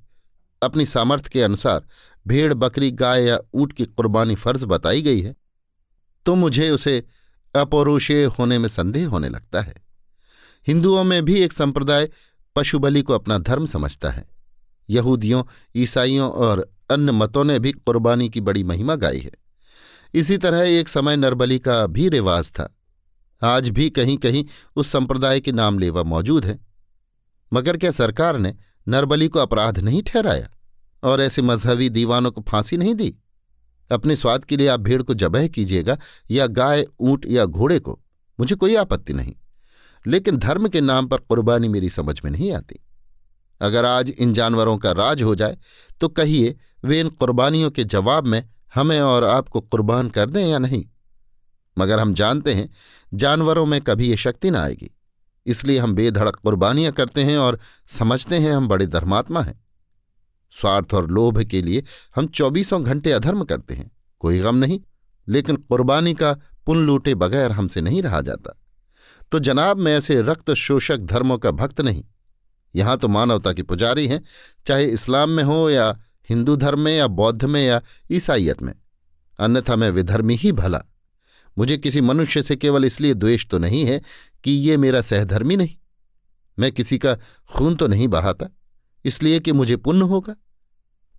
अपनी 0.63 0.85
सामर्थ्य 0.85 1.29
के 1.33 1.41
अनुसार 1.41 1.85
भेड़, 2.27 2.53
बकरी, 2.53 2.91
गाय 2.91 3.23
या 3.23 3.39
ऊँट 3.53 3.73
की 3.73 3.85
कुर्बानी 3.85 4.35
फ़र्ज़ 4.35 4.65
बताई 4.65 5.01
गई 5.01 5.21
है। 5.21 5.35
तो 6.25 6.35
मुझे 6.35 6.69
उसे 6.69 7.03
अपौरुषेय 7.55 8.25
होने 8.25 8.57
में 8.57 8.69
संदेह 8.69 9.07
होने 9.07 9.29
लगता 9.29 9.61
है। 9.61 9.75
हिंदुओं 10.67 11.03
में 11.03 11.25
भी 11.25 11.35
एक 11.35 11.53
संप्रदाय 11.53 12.09
पशु 12.55 12.79
बलि 12.79 13.01
को 13.01 13.13
अपना 13.13 13.37
धर्म 13.37 13.65
समझता 13.65 14.09
है। 14.09 14.27
यहूदियों, 14.89 15.43
ईसाइयों 15.75 16.31
और 16.31 16.71
अन्य 16.91 17.11
मतों 17.11 17.43
ने 17.43 17.59
भी 17.59 17.71
कुर्बानी 17.71 18.29
की 18.29 18.41
बड़ी 18.41 18.63
महिमा 18.63 18.95
गाई 18.95 19.19
है। 19.19 19.31
इसी 20.13 20.37
तरह 20.37 20.61
एक 20.61 20.87
समय 20.87 21.15
नरबली 21.15 21.59
का 21.59 21.87
भी 21.87 22.09
रिवाज 22.09 22.49
था। 22.49 22.79
आज 23.43 23.69
भी 23.69 23.89
कहीं 23.89 24.17
कहीं 24.17 24.45
उस 24.75 24.87
संप्रदाय 24.87 25.39
के 25.39 25.51
नाम 25.51 25.79
लेवा 25.79 26.03
मौजूद 26.03 26.45
है। 26.45 26.59
मगर 27.53 27.77
क्या 27.77 27.91
सरकार 27.91 28.37
ने 28.37 28.55
नरबली 28.87 29.27
को 29.27 29.39
अपराध 29.39 29.79
नहीं 29.79 30.01
ठहराया 30.03 30.49
और 31.03 31.21
ऐसे 31.21 31.41
मजहबी 31.41 31.89
दीवानों 31.89 32.31
को 32.31 32.41
फांसी 32.41 32.77
नहीं 32.77 32.95
दी? 32.95 33.15
अपने 33.91 34.15
स्वाद 34.15 34.45
के 34.45 34.57
लिए 34.57 34.67
आप 34.67 34.79
भीड़ 34.79 35.01
को 35.01 35.13
जबह 35.13 35.47
कीजिएगा 35.47 35.97
या 36.31 36.47
गाय, 36.47 36.85
ऊँट 36.99 37.25
या 37.25 37.45
घोड़े 37.45 37.79
को, 37.79 37.99
मुझे 38.39 38.55
कोई 38.55 38.75
आपत्ति 38.75 39.13
नहीं। 39.13 39.33
लेकिन 40.07 40.37
धर्म 40.37 40.67
के 40.67 40.81
नाम 40.81 41.07
पर 41.07 41.17
कुर्बानी 41.17 41.67
मेरी 41.67 41.89
समझ 41.89 42.19
में 42.25 42.31
नहीं 42.31 42.51
आती। 42.51 42.79
अगर 43.61 43.85
आज 43.85 44.09
इन 44.09 44.33
जानवरों 44.33 44.77
का 44.77 44.91
राज 44.91 45.21
हो 45.23 45.35
जाए 45.35 45.57
तो 46.01 46.07
कहिए 46.07 46.55
वे 46.85 46.99
इन 46.99 47.09
कुर्बानियों 47.09 47.69
के 47.71 47.83
जवाब 47.83 48.25
में 48.25 48.43
हमें 48.75 48.99
और 49.01 49.23
आपको 49.23 49.61
कुर्बान 49.61 50.09
कर 50.09 50.29
दें 50.29 50.45
या 50.47 50.59
नहीं? 50.59 50.85
मगर 51.77 51.99
हम 51.99 52.13
जानते 52.13 52.53
हैं, 52.53 52.69
जानवरों 53.13 53.65
में 53.65 53.81
कभी 53.81 54.09
ये 54.09 54.17
शक्ति 54.17 54.51
न 54.51 54.55
आएगी। 54.55 54.89
इसलिए 55.45 55.79
हम 55.79 55.95
बेधड़क 55.95 56.35
कुर्बानियाँ 56.35 56.91
करते 56.91 57.23
हैं 57.23 57.37
और 57.37 57.59
समझते 57.87 58.37
हैं 58.37 58.51
हम 58.51 58.67
बड़े 58.67 58.87
धर्मात्मा 58.87 59.41
हैं। 59.41 59.61
स्वार्थ 60.51 60.93
और 60.93 61.09
लोभ 61.11 61.43
के 61.43 61.61
लिए 61.61 61.83
हम 62.15 62.27
चौबीसों 62.27 62.83
घंटे 62.83 63.11
अधर्म 63.11 63.43
करते 63.43 63.73
हैं, 63.73 63.91
कोई 64.19 64.39
गम 64.39 64.55
नहीं, 64.55 64.79
लेकिन 65.27 65.55
कुर्बानी 65.55 66.13
का 66.13 66.33
पुन 66.65 66.85
लूटे 66.85 67.15
बगैर 67.15 67.51
हमसे 67.51 67.81
नहीं 67.81 68.01
रहा 68.01 68.21
जाता। 68.21 68.59
तो 69.31 69.39
जनाब, 69.39 69.77
मैं 69.77 69.97
ऐसे 69.97 70.21
रक्त 70.21 70.51
शोषक 70.53 70.97
धर्मों 70.97 71.37
का 71.37 71.51
भक्त 71.51 71.81
नहीं। 71.81 72.03
यहाँ 72.75 72.97
तो 72.97 73.07
मानवता 73.07 73.53
के 73.53 73.63
पुजारी 73.63 74.07
हैं, 74.07 74.21
चाहे 74.65 74.85
इस्लाम 74.85 75.29
में 75.29 75.43
हो 75.43 75.69
या 75.69 75.99
हिंदू 76.29 76.55
धर्म 76.55 76.79
में 76.79 76.95
या 76.97 77.07
बौद्ध 77.07 77.43
में 77.45 77.61
या 77.61 77.81
ईसाइयत 78.11 78.61
में। 78.61 78.73
अन्यथा 79.39 79.75
मैं 79.75 79.89
विधर्मी 79.89 80.35
ही 80.35 80.51
भला। 80.51 80.83
मुझे 81.57 81.77
किसी 81.77 82.01
मनुष्य 82.01 82.43
से 82.43 82.55
केवल 82.55 82.85
इसलिए 82.85 83.13
द्वेष 83.13 83.45
तो 83.47 83.57
नहीं 83.57 83.83
है 83.85 84.01
कि 84.43 84.51
ये 84.51 84.77
मेरा 84.77 85.01
सहधर्मी 85.01 85.55
नहीं। 85.55 85.75
मैं 86.57 86.71
किसी 86.71 86.97
का 86.97 87.15
खून 87.49 87.75
तो 87.75 87.87
नहीं 87.87 88.07
बहाता, 88.07 88.49
इसलिए 89.05 89.39
कि 89.39 89.51
मुझे 89.51 89.75
पुण्य 89.77 90.05
होगा। 90.05 90.35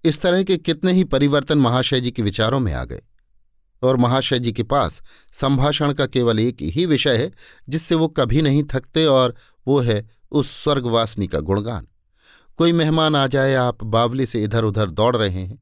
इस 0.04 0.20
तरह 0.22 0.42
के 0.42 0.56
कितने 0.56 0.92
ही 0.92 1.04
परिवर्तन 1.04 1.58
महाशय 1.58 2.00
जी 2.00 2.10
के 2.10 2.22
विचारों 2.22 2.60
में 2.60 2.72
आ 2.72 2.84
गए। 2.84 3.02
और 3.82 3.96
महाशय 3.96 4.38
जी 4.38 4.52
के 4.52 4.62
पास 4.62 5.02
संभाषण 5.32 5.92
का 5.92 6.06
केवल 6.06 6.38
एक 6.40 6.62
ही 6.62 6.84
विषय 6.86 7.16
है, 7.16 7.30
जिससे 7.68 7.94
वो 7.94 8.08
कभी 8.08 8.42
नहीं 8.42 8.62
थकते 8.64 9.04
और 9.06 9.34
वो 9.66 9.78
है 9.80 10.06
उस 10.30 10.50
स्वर्गवासिनी 10.62 11.26
का 11.26 11.40
गुणगान। 11.40 11.86
कोई 12.58 12.72
मेहमान 12.72 13.16
आ 13.16 13.26
जाए, 13.26 13.54
आप 13.54 13.84
बावली 13.84 14.26
से 14.26 14.42
इधर 14.44 14.64
उधर 14.64 14.90
दौड़ 14.90 15.16
रहे 15.16 15.30
हैं, 15.30 15.58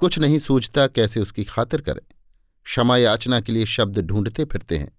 कुछ 0.00 0.18
नहीं 0.18 0.38
सूझता 0.38 0.86
कैसे 0.86 1.20
उसकी 1.20 1.44
खातिर 1.44 1.80
करें। 1.80 2.02
क्षमा 2.64 2.96
याचना 2.96 3.40
के 3.40 3.52
लिए 3.52 3.66
शब्द 3.66 3.98
ढूंढते 3.98 4.44
फिरते 4.44 4.78
हैं। 4.78 4.98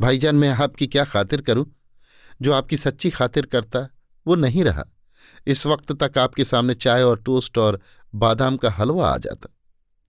भाईजान, 0.00 0.36
मैं 0.36 0.48
आपकी 0.48 0.86
क्या 0.86 1.04
खातिर 1.04 1.40
करूँ? 1.42 1.66
जो 2.42 2.52
आपकी 2.52 2.76
सच्ची 2.76 3.10
खातिर 3.10 3.46
करता, 3.46 3.88
वो 4.26 4.34
नहीं 4.34 4.64
रहा। 4.64 4.84
इस 5.46 5.66
वक्त 5.66 6.02
तक 6.02 6.18
आपके 6.18 6.44
सामने 6.44 6.74
चाय 6.74 7.02
और 7.02 7.22
टोस्ट 7.22 7.58
और 7.58 7.80
बादाम 8.14 8.56
का 8.56 8.70
हलवा 8.70 9.08
आ 9.08 9.16
जाता। 9.16 9.54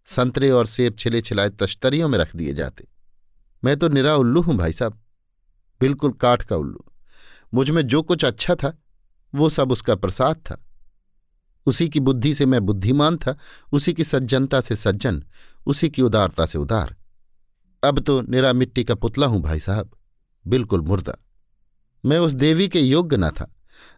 संतरे 0.06 0.52
और 0.52 0.66
सेब 0.66 0.96
छिले 1.00 1.22
छिलाए 1.22 1.50
तश्तरियों 1.50 2.08
में 2.08 2.20
रख 2.20 2.36
दिए 2.36 2.54
जाते। 2.54 2.88
मैं 3.64 3.78
तो 3.78 3.88
निरा 3.88 4.16
उल्लू 4.16 4.42
हूँ 4.42 4.56
भाई 4.56 4.74
साहब। 4.74 5.02
बिल्कुल 5.82 6.12
काठ 6.12 6.44
का 6.44 6.56
उल्लू। 6.56 6.86
मुझमें 7.54 7.88
जो 7.88 8.02
कुछ 8.02 8.26
अच्छा 8.26 8.56
था, 8.56 8.78
वो 9.36 9.50
सब 9.50 9.72
उसका 9.72 9.96
प्रसाद 9.96 10.36
था। 10.36 10.69
उसी 11.66 11.90
की 11.90 12.00
बुद्धि 12.00 12.34
से 12.34 12.46
मैं 12.46 12.62
बुद्धिमान 12.62 13.18
था, 13.18 13.38
उसी 13.72 13.94
की 13.94 14.04
सज्जनता 14.04 14.62
से 14.62 14.76
सज्जन, 14.76 15.24
उसी 15.66 15.90
की 15.90 16.02
उदारता 16.02 16.46
से 16.46 16.58
उदार। 16.58 16.96
अब 17.84 18.00
तो 18.00 18.22
निरा 18.22 18.54
मिट्टी 18.54 18.84
का 18.84 18.96
पुतला 18.96 19.28
हूँ 19.28 19.42
भाई 19.42 19.60
साहब, 19.60 19.92
बिल्कुल 20.48 20.82
मुर्दा। 20.82 21.18
मैं 22.06 22.18
उस 22.18 22.34
देवी 22.34 22.68
के 22.68 22.80
योग्य 22.80 23.18
न 23.18 23.30
था, 23.30 23.56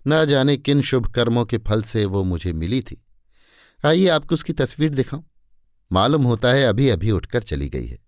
न 0.08 0.26
जाने 0.26 0.58
किन 0.58 0.82
शुभ 0.82 1.08
कर्मों 1.08 1.46
के 1.46 1.58
फल 1.58 1.84
से 1.84 2.06
वो 2.06 2.24
मुझे 2.24 2.54
मिली 2.54 2.82
थी। 2.82 3.06
आइए 3.86 4.08
आपको 4.08 4.36
उसकी 4.36 4.54
तस्वीर 4.54 4.94
दिखाऊँ। 4.94 5.24
मालूम 5.92 6.24
होता 6.24 6.52
है 6.52 6.64
अभी 6.64 6.90
अभी 6.90 7.12
उठकर 7.12 7.44
चली 7.44 7.70
गई 7.70 7.86
है। 7.86 8.00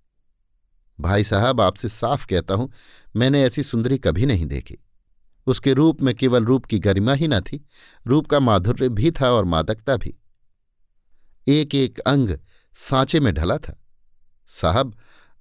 भाई 0.99 1.23
साहब, 1.23 1.61
आपसे 1.61 1.89
साफ़ 1.89 2.27
कहता 2.27 2.53
हूँ, 2.53 2.71
मैंने 3.15 3.43
ऐसी 3.43 3.63
सुंदरी 3.63 3.97
कभी 3.97 4.25
नहीं 4.25 4.45
देखी। 4.45 4.82
उसके 5.47 5.73
रूप 5.73 6.01
में 6.01 6.15
केवल 6.15 6.45
रूप 6.45 6.65
की 6.65 6.79
गरिमा 6.79 7.13
ही 7.13 7.27
न 7.27 7.39
थी, 7.39 7.65
रूप 8.07 8.27
का 8.27 8.39
माधुर्य 8.39 8.89
भी 8.89 9.11
था 9.11 9.31
और 9.31 9.45
मादकता 9.45 9.97
भी। 9.97 10.15
एक 11.47 11.75
एक 11.75 11.99
अंग 11.99 12.39
सांचे 12.73 13.19
में 13.19 13.33
ढला 13.33 13.57
था। 13.57 13.83
साहब, 14.47 14.97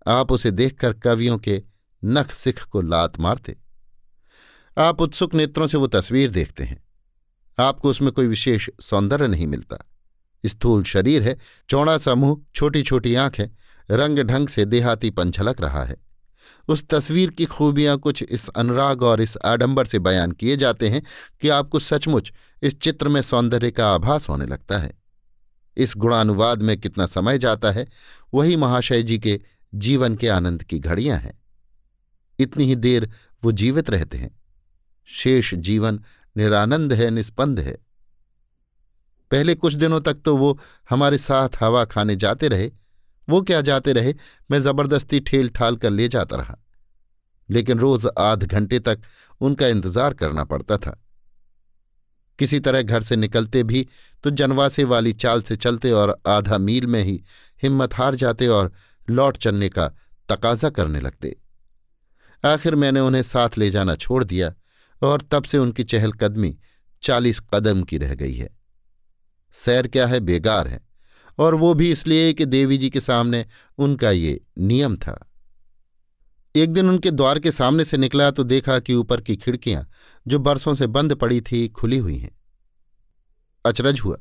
आप 0.07 0.33
उसे 0.33 0.51
देखकर 0.51 0.93
कवियों 0.93 1.39
के 1.39 1.63
नख 2.05 2.33
सिख 2.35 2.63
को 2.63 2.81
लात 2.81 3.21
मारते। 3.21 3.57
आप 4.79 5.01
उत्सुक 5.01 5.35
नेत्रों 5.35 5.67
से 5.67 5.77
वो 5.77 5.87
तस्वीर 5.87 6.31
देखते 6.31 6.65
हैं। 6.65 6.85
आपको 7.59 7.91
उसमें 7.91 8.13
कोई 8.13 8.27
विशेष 8.27 8.71
सौंदर्य 8.81 9.29
नहीं 9.29 9.47
मिलता। 9.47 9.91
स्थूल 10.47 10.83
शरीर 10.83 11.23
है, 11.23 11.37
चौड़ा 11.69 11.99
सा 11.99 12.15
मुँह 12.15 12.41
छोटी 12.55 12.83
छोटी 12.83 13.15
आँखें, 13.15 13.47
रंग 13.91 14.19
ढंग 14.19 14.49
से 14.49 14.65
देहातीपन 14.65 15.31
झलक 15.31 15.61
रहा 15.61 15.85
है। 15.85 16.12
उस 16.69 16.85
तस्वीर 16.91 17.31
की 17.31 17.45
खूबियाँ 17.45 17.99
कुछ 17.99 18.23
इस 18.23 18.49
अनुराग 18.49 19.03
और 19.03 19.21
इस 19.21 19.37
आडंबर 19.45 19.85
से 19.85 19.99
बयान 19.99 20.33
किए 20.33 20.57
जाते 20.57 20.89
हैं 20.89 21.03
कि 21.41 21.49
आपको 21.49 21.79
सचमुच 21.79 22.33
इस 22.63 22.81
चित्र 22.81 23.09
में 23.09 23.23
सौंदर्य 23.23 23.71
का 23.71 23.95
आभास 23.95 24.29
होने 24.29 24.47
लगता 24.47 24.79
है। 24.79 25.03
इस 25.77 25.95
गुणानुवाद 25.97 26.63
में 26.63 26.81
कितना 26.81 27.07
समय 27.07 27.39
जाता 27.39 27.71
है, 27.71 27.87
वही 28.35 28.57
महाशय 28.57 29.03
जी 29.03 29.19
के 29.19 29.41
जीवन 29.75 30.17
के 30.17 30.29
आनंद 30.29 30.63
की 30.63 30.79
घड़ियाँ 30.79 31.19
हैं। 31.19 31.43
इतनी 32.39 32.65
ही 32.65 32.77
देर 32.77 33.11
वो 33.45 33.53
जीवित 33.53 33.91
रहते 33.91 34.19
हैं। 34.19 34.41
शेष 35.05 35.55
जीवन 35.55 36.01
निरानंद 36.37 36.93
है, 36.93 37.11
निस्पंद 37.11 37.61
है। 37.61 37.79
पहले 39.31 39.55
कुछ 39.55 39.75
दिनों 39.75 40.01
तक 40.01 40.15
तो 40.25 40.37
वो 40.37 40.61
हमारे 40.91 41.19
साथ 41.19 41.49
हवा 41.61 41.85
खाने 41.85 42.17
जाते 42.17 42.49
रहे 42.49 42.71
वो 43.29 43.41
क्या 43.43 43.61
जाते 43.61 43.93
रहे, 43.93 44.15
मैं 44.51 44.59
ज़बरदस्ती 44.61 45.21
ठेल 45.21 45.49
ठाल 45.49 45.77
कर 45.77 45.91
ले 45.91 46.09
जाता 46.09 46.37
रहा। 46.37 46.59
लेकिन 47.49 47.79
रोज 47.79 48.07
आध 48.19 48.45
घंटे 48.45 48.79
तक 48.79 49.01
उनका 49.41 49.67
इंतज़ार 49.67 50.15
करना 50.15 50.45
पड़ता 50.45 50.77
था। 50.77 50.99
किसी 52.39 52.61
तरह 52.61 52.83
घर 52.83 53.03
से 53.03 53.17
निकलते 53.17 53.63
भी 53.63 53.87
तो 54.25 54.31
जनवासे 54.31 54.85
वाली 54.85 55.13
चाल 55.15 55.43
से 55.43 55.57
चलते 55.57 55.91
और 55.91 56.17
आधा 56.27 56.59
मील 56.59 56.87
में 56.87 57.03
ही 57.03 57.23
हिम्मत 57.63 57.95
हार 57.95 58.15
जाते 58.15 58.47
और 58.49 58.73
लौट 59.09 59.37
चलने 59.37 59.69
का 59.69 59.87
तकाजा 60.29 60.71
करने 60.71 61.01
लगते। 61.01 61.37
आखिर 62.45 62.75
मैंने 62.75 63.01
उन्हें 63.01 63.23
साथ 63.23 63.59
ले 63.59 63.71
जाना 63.71 63.95
छोड़ 63.97 64.23
दिया 64.25 64.53
और 65.03 65.23
तब 65.23 65.45
से 65.45 65.59
उनकी 65.59 65.85
चहलकदमी 65.85 66.57
चालीस 67.03 67.41
कदम 67.55 67.83
की 67.83 67.99
रह 67.99 68.15
गई 68.15 68.35
है। 68.35 68.49
सैर 69.55 69.87
क्या 69.87 70.07
है, 70.07 70.21
बेगार 70.21 70.69
है। 70.69 70.81
और 71.39 71.55
वो 71.55 71.75
भी 71.75 71.91
इसलिए 71.91 72.33
कि 72.33 72.45
देवी 72.45 72.79
जी 72.79 72.91
के 72.91 73.01
सामने 73.01 73.47
उनका 73.79 74.11
ये 74.11 74.41
नियम 74.59 74.97
था। 74.97 75.29
एक 76.57 76.73
दिन 76.73 76.89
उनके 76.89 77.11
द्वार 77.11 77.39
के 77.39 77.53
सामने 77.53 77.85
से 77.85 77.97
निकला 77.97 78.31
तो 78.31 78.43
देखा 78.43 78.79
कि 78.79 78.95
ऊपर 78.95 79.21
की 79.21 79.37
खिड़कियाँ 79.37 79.89
जो 80.27 80.39
बरसों 80.39 80.75
से 80.75 80.87
बंद 80.87 81.15
पड़ी 81.15 81.41
थी 81.41 81.69
खुली 81.69 81.99
हुई 81.99 82.19
हैं। 82.19 82.39
अचरज 83.67 84.01
हुआ। 84.01 84.17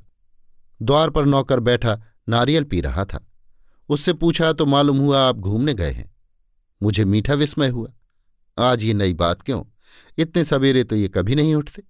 द्वार 0.81 1.09
पर 1.09 1.25
नौकर 1.25 1.59
बैठा 1.59 2.01
नारियल 2.29 2.63
पी 2.63 2.81
रहा 2.81 3.05
था। 3.05 3.27
उससे 3.89 4.13
पूछा 4.13 4.53
तो 4.53 4.65
मालूम 4.65 4.97
हुआ 4.97 5.21
आप 5.21 5.35
घूमने 5.35 5.73
गए 5.73 5.91
हैं? 5.91 6.15
मुझे 6.83 7.05
मीठा 7.05 7.33
विस्मय 7.33 7.67
हुआ। 7.67 7.93
आज 8.59 8.83
ये 8.83 8.93
नई 8.93 9.13
बात 9.13 9.41
क्यों? 9.41 9.63
इतने 10.17 10.43
सवेरे 10.43 10.83
तो 10.83 10.95
ये 10.95 11.07
कभी 11.07 11.35
नहीं 11.35 11.55
उठते। 11.55 11.83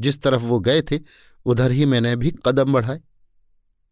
जिस 0.00 0.22
तरफ़ 0.22 0.42
वो 0.42 0.60
गए 0.60 0.82
थे, 0.82 0.98
उधर 1.46 1.70
ही 1.70 1.86
मैंने 1.86 2.16
भी 2.16 2.34
कदम 2.44 2.72
बढ़ाए। 2.72 3.00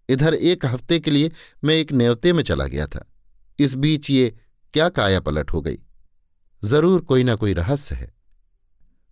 इधर 0.09 0.35
एक 0.35 0.67
हफ़्ते 0.67 1.01
के 1.01 1.11
लिए 1.11 1.31
मैं 1.65 1.75
एक 1.75 1.93
न्यवते 1.93 2.33
में 2.33 2.43
चला 2.43 2.67
गया 2.67 2.87
था। 2.87 3.13
इस 3.59 3.75
बीच 3.75 4.11
ये 4.11 4.39
क्या 4.73 4.89
काया 4.89 5.21
पलट 5.21 5.53
हो 5.53 5.61
गई? 5.61 5.77
ज़रूर 6.65 7.01
कोई 7.01 7.25
ना 7.25 7.35
कोई 7.35 7.53
रहस्य 7.53 7.95
है। 7.95 8.15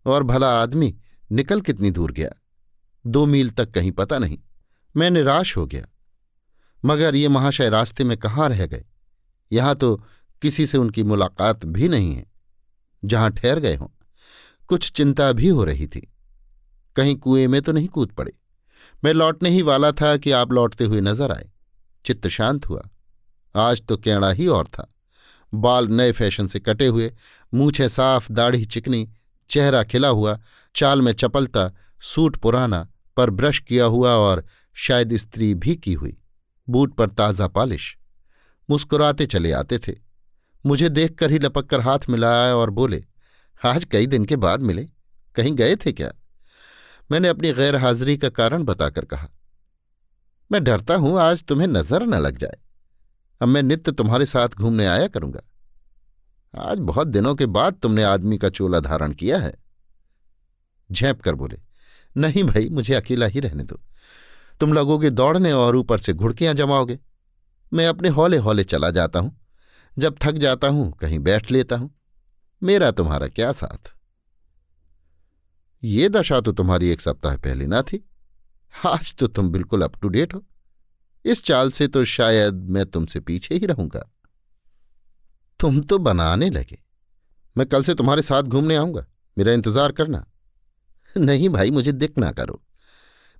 और 0.06 0.22
भला 0.22 0.62
आदमी 0.62 0.96
निकल 1.32 1.60
कितनी 1.60 1.90
दूर 1.90 2.12
गया? 2.12 2.30
दो 3.06 3.26
मील 3.26 3.50
तक 3.50 3.70
कहीं 3.70 3.92
पता 3.92 4.18
नहीं। 4.18 4.38
मैं 4.96 5.10
निराश 5.10 5.56
हो 5.56 5.66
गया। 5.66 5.86
मगर 6.84 7.14
ये 7.14 7.28
महाशय 7.28 7.68
रास्ते 7.68 8.04
में 8.04 8.16
कहाँ 8.16 8.48
रह 8.48 8.66
गए? 8.66 8.84
यहाँ 9.52 9.74
तो 9.74 10.04
किसी 10.42 10.66
से 10.66 10.78
उनकी 10.78 11.02
मुलाकात 11.02 11.64
भी 11.64 11.88
नहीं 11.88 12.14
है। 12.14 12.26
जहाँ 13.04 13.30
ठहर 13.30 13.58
गए 13.58 13.74
हों, 13.74 13.86
कुछ 14.68 14.92
चिंता 14.92 15.32
भी 15.32 15.48
हो 15.48 15.64
रही 15.64 15.86
थी। 15.86 16.12
कहीं 16.96 17.16
कुएँ 17.16 17.46
में 17.46 17.62
तो 17.62 17.72
नहीं 17.72 17.88
कूद 17.88 18.12
पड़े। 18.12 18.32
मैं 19.04 19.12
लौटने 19.12 19.50
ही 19.50 19.62
वाला 19.62 19.92
था 19.92 20.16
कि 20.16 20.30
आप 20.30 20.52
लौटते 20.52 20.84
हुए 20.84 21.00
नज़र 21.00 21.32
आए। 21.32 21.50
चित्त 22.04 22.28
शांत 22.28 22.66
हुआ। 22.66 22.82
आज 23.56 23.82
तो 23.82 23.96
कैणा 23.96 24.30
ही 24.30 24.46
और 24.46 24.66
था। 24.66 24.94
बाल 25.54 25.88
नए 25.88 26.12
फ़ैशन 26.12 26.46
से 26.46 26.60
कटे 26.60 26.86
हुए 26.86 27.12
मूछे 27.54 27.88
साफ़, 27.88 28.32
दाढ़ी 28.32 28.64
चिकनी, 28.64 29.08
चेहरा 29.50 29.82
खिला 29.82 30.08
हुआ, 30.08 30.40
चाल 30.76 31.02
में 31.02 31.12
चपलता, 31.12 31.70
सूट 32.00 32.36
पुराना, 32.36 32.88
पर 33.16 33.30
ब्रश 33.30 33.58
किया 33.58 33.84
हुआ 33.84 34.10
और 34.10 34.44
शायद 34.74 35.16
स्त्री 35.16 35.54
भी 35.54 35.76
की 35.76 35.92
हुई। 35.92 36.16
बूट 36.68 36.94
पर 36.94 37.10
ताज़ा 37.10 37.48
पालिश। 37.48 37.98
मुस्कुराते 38.70 39.26
चले 39.26 39.52
आते 39.52 39.78
थे। 39.78 39.92
मुझे 40.66 40.88
देखकर 40.88 41.30
ही 41.30 41.38
लपक 41.38 41.66
कर 41.66 41.80
हाथ 41.80 41.98
मिलाया 42.08 42.56
और 42.56 42.70
बोले, 42.70 43.04
आज 43.66 43.84
कई 43.84 44.06
दिन 44.06 44.24
के 44.24 44.36
बाद 44.36 44.60
मिले। 44.60 44.88
कहीं 45.34 45.52
गए 45.52 45.76
थे 45.76 45.92
क्या? 45.92 46.12
मैंने 47.10 47.28
अपनी 47.28 47.52
गैर 47.52 47.76
हाजिरी 47.76 48.16
का 48.16 48.28
कारण 48.28 48.62
बताकर 48.64 49.04
कहा, 49.04 49.28
मैं 50.50 50.64
डरता 50.64 50.94
हूँ, 50.94 51.18
आज 51.20 51.44
तुम्हें 51.44 51.66
नज़र 51.66 52.02
न 52.02 52.14
लग 52.14 52.38
जाए। 52.38 52.58
अब 53.40 53.48
मैं 53.48 53.62
नित्य 53.62 53.92
तुम्हारे 53.92 54.26
साथ 54.26 54.48
घूमने 54.48 54.86
आया 54.86 55.06
करूँगा। 55.06 55.40
आज 56.54 56.78
बहुत 56.78 57.06
दिनों 57.06 57.34
के 57.34 57.46
बाद 57.46 57.74
तुमने 57.74 58.02
आदमी 58.02 58.38
का 58.38 58.48
चोला 58.48 58.80
धारण 58.80 59.12
किया 59.12 59.38
है। 59.38 59.54
झेप 60.90 61.20
कर 61.20 61.34
बोले, 61.34 61.58
नहीं 62.16 62.44
भाई, 62.44 62.68
मुझे 62.68 62.94
अकेला 62.94 63.26
ही 63.26 63.40
रहने 63.40 63.62
दो। 63.62 63.80
तुम 64.60 64.72
लगोगे 64.72 65.10
दौड़ने 65.10 65.52
और 65.52 65.76
ऊपर 65.76 65.98
से 65.98 66.12
घुड़कियाँ 66.12 66.54
जमाओगे। 66.54 66.98
मैं 67.72 67.86
अपने 67.86 68.08
हौले 68.08 68.36
हौले 68.36 68.64
चला 68.64 68.90
जाता 68.90 69.18
हूँ। 69.18 69.36
जब 69.98 70.16
थक 70.22 70.32
जाता 70.32 70.68
हूँ, 70.68 70.90
कहीं 70.92 71.18
बैठ 71.18 71.50
लेता 71.50 71.76
हूँ। 71.76 71.90
मेरा 72.62 72.90
तुम्हारा 72.90 73.28
क्या 73.28 73.52
साथ? 73.52 73.92
ये 75.84 76.08
दशा 76.08 76.40
तो 76.40 76.52
तुम्हारी 76.52 76.88
एक 76.88 77.00
सप्ताह 77.00 77.36
पहले 77.36 77.66
ना 77.66 77.82
थी। 77.82 78.04
आज 78.86 79.14
तो 79.14 79.26
तुम 79.26 79.50
बिल्कुल 79.50 79.82
अप 79.82 79.96
टू 80.02 80.08
डेट 80.08 80.34
हो। 80.34 80.44
इस 81.24 81.44
चाल 81.44 81.70
से 81.70 81.88
तो 81.88 82.04
शायद 82.04 82.54
मैं 82.54 82.84
तुमसे 82.86 83.20
पीछे 83.20 83.54
ही 83.54 83.66
रहूँगा। 83.66 84.10
तुम 85.60 85.80
तो 85.80 85.98
बनाने 85.98 86.50
लगे। 86.50 86.78
मैं 87.56 87.66
कल 87.66 87.82
से 87.82 87.94
तुम्हारे 87.94 88.22
साथ 88.22 88.42
घूमने 88.42 88.76
आऊँगा। 88.76 89.06
मेरा 89.38 89.52
इंतज़ार 89.52 89.92
करना। 89.92 90.24
नहीं 91.16 91.48
भाई, 91.48 91.70
मुझे 91.70 91.92
दिक 91.92 92.18
ना 92.18 92.32
करो। 92.32 92.62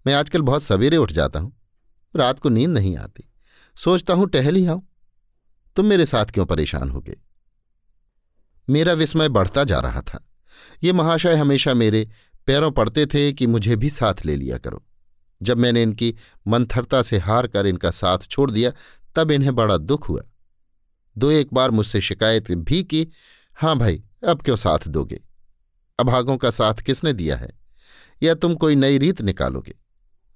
मैं 0.06 0.14
आजकल 0.14 0.42
बहुत 0.42 0.62
सवेरे 0.62 0.96
उठ 0.96 1.12
जाता 1.12 1.38
हूँ। 1.38 1.56
रात 2.16 2.38
को 2.38 2.48
नींद 2.48 2.70
नहीं 2.70 2.96
आती। 2.96 3.30
सोचता 3.76 4.14
हूँ 4.14 4.28
टहल 4.28 4.54
ही 4.54 4.66
आऊँ। 4.66 4.86
तुम 5.76 5.86
मेरे 5.86 6.06
साथ 6.06 6.26
क्यों 6.26 6.46
परेशान 6.46 6.90
हो 6.90 7.00
गए? 7.00 7.16
मेरा 8.68 8.92
विस्मय 8.92 9.28
बढ़ता 9.28 9.64
जा 9.64 9.80
रहा 9.80 10.00
था। 10.00 10.24
ये 10.84 10.92
महाशय 10.92 11.34
हमेशा 11.34 11.74
मेरे 11.74 12.08
पैरों 12.46 12.70
पड़ते 12.70 13.06
थे 13.06 13.32
कि 13.32 13.46
मुझे 13.46 13.76
भी 13.76 13.90
साथ 13.90 14.14
ले 14.24 14.36
लिया 14.36 14.58
करो। 14.58 14.86
जब 15.42 15.58
मैंने 15.58 15.82
इनकी 15.82 16.16
मंथरता 16.48 17.02
से 17.02 17.18
हार 17.18 17.46
कर 17.46 17.66
इनका 17.66 17.90
साथ 17.90 18.18
छोड़ 18.18 18.50
दिया, 18.50 18.72
तब 19.16 19.30
इन्हें 19.30 19.54
बड़ा 19.54 19.76
दुख 19.76 20.08
हुआ। 20.08 20.22
दो 21.18 21.30
एक 21.30 21.48
बार 21.52 21.70
मुझसे 21.70 22.00
शिकायत 22.00 22.52
भी 22.52 22.84
की 22.84 23.08
हाँ 23.56 23.78
भाई, 23.78 24.02
अब 24.28 24.42
क्यों 24.42 24.56
साथ 24.56 24.88
दोगे? 24.88 25.22
अभागों 26.00 26.36
का 26.36 26.50
साथ 26.50 26.74
किसने 26.74 27.12
दिया 27.12 27.36
है? 27.36 27.58
या 28.22 28.34
तुम 28.34 28.54
कोई 28.54 28.74
नई 28.74 28.98
रीत 28.98 29.22
निकालोगे? 29.22 29.74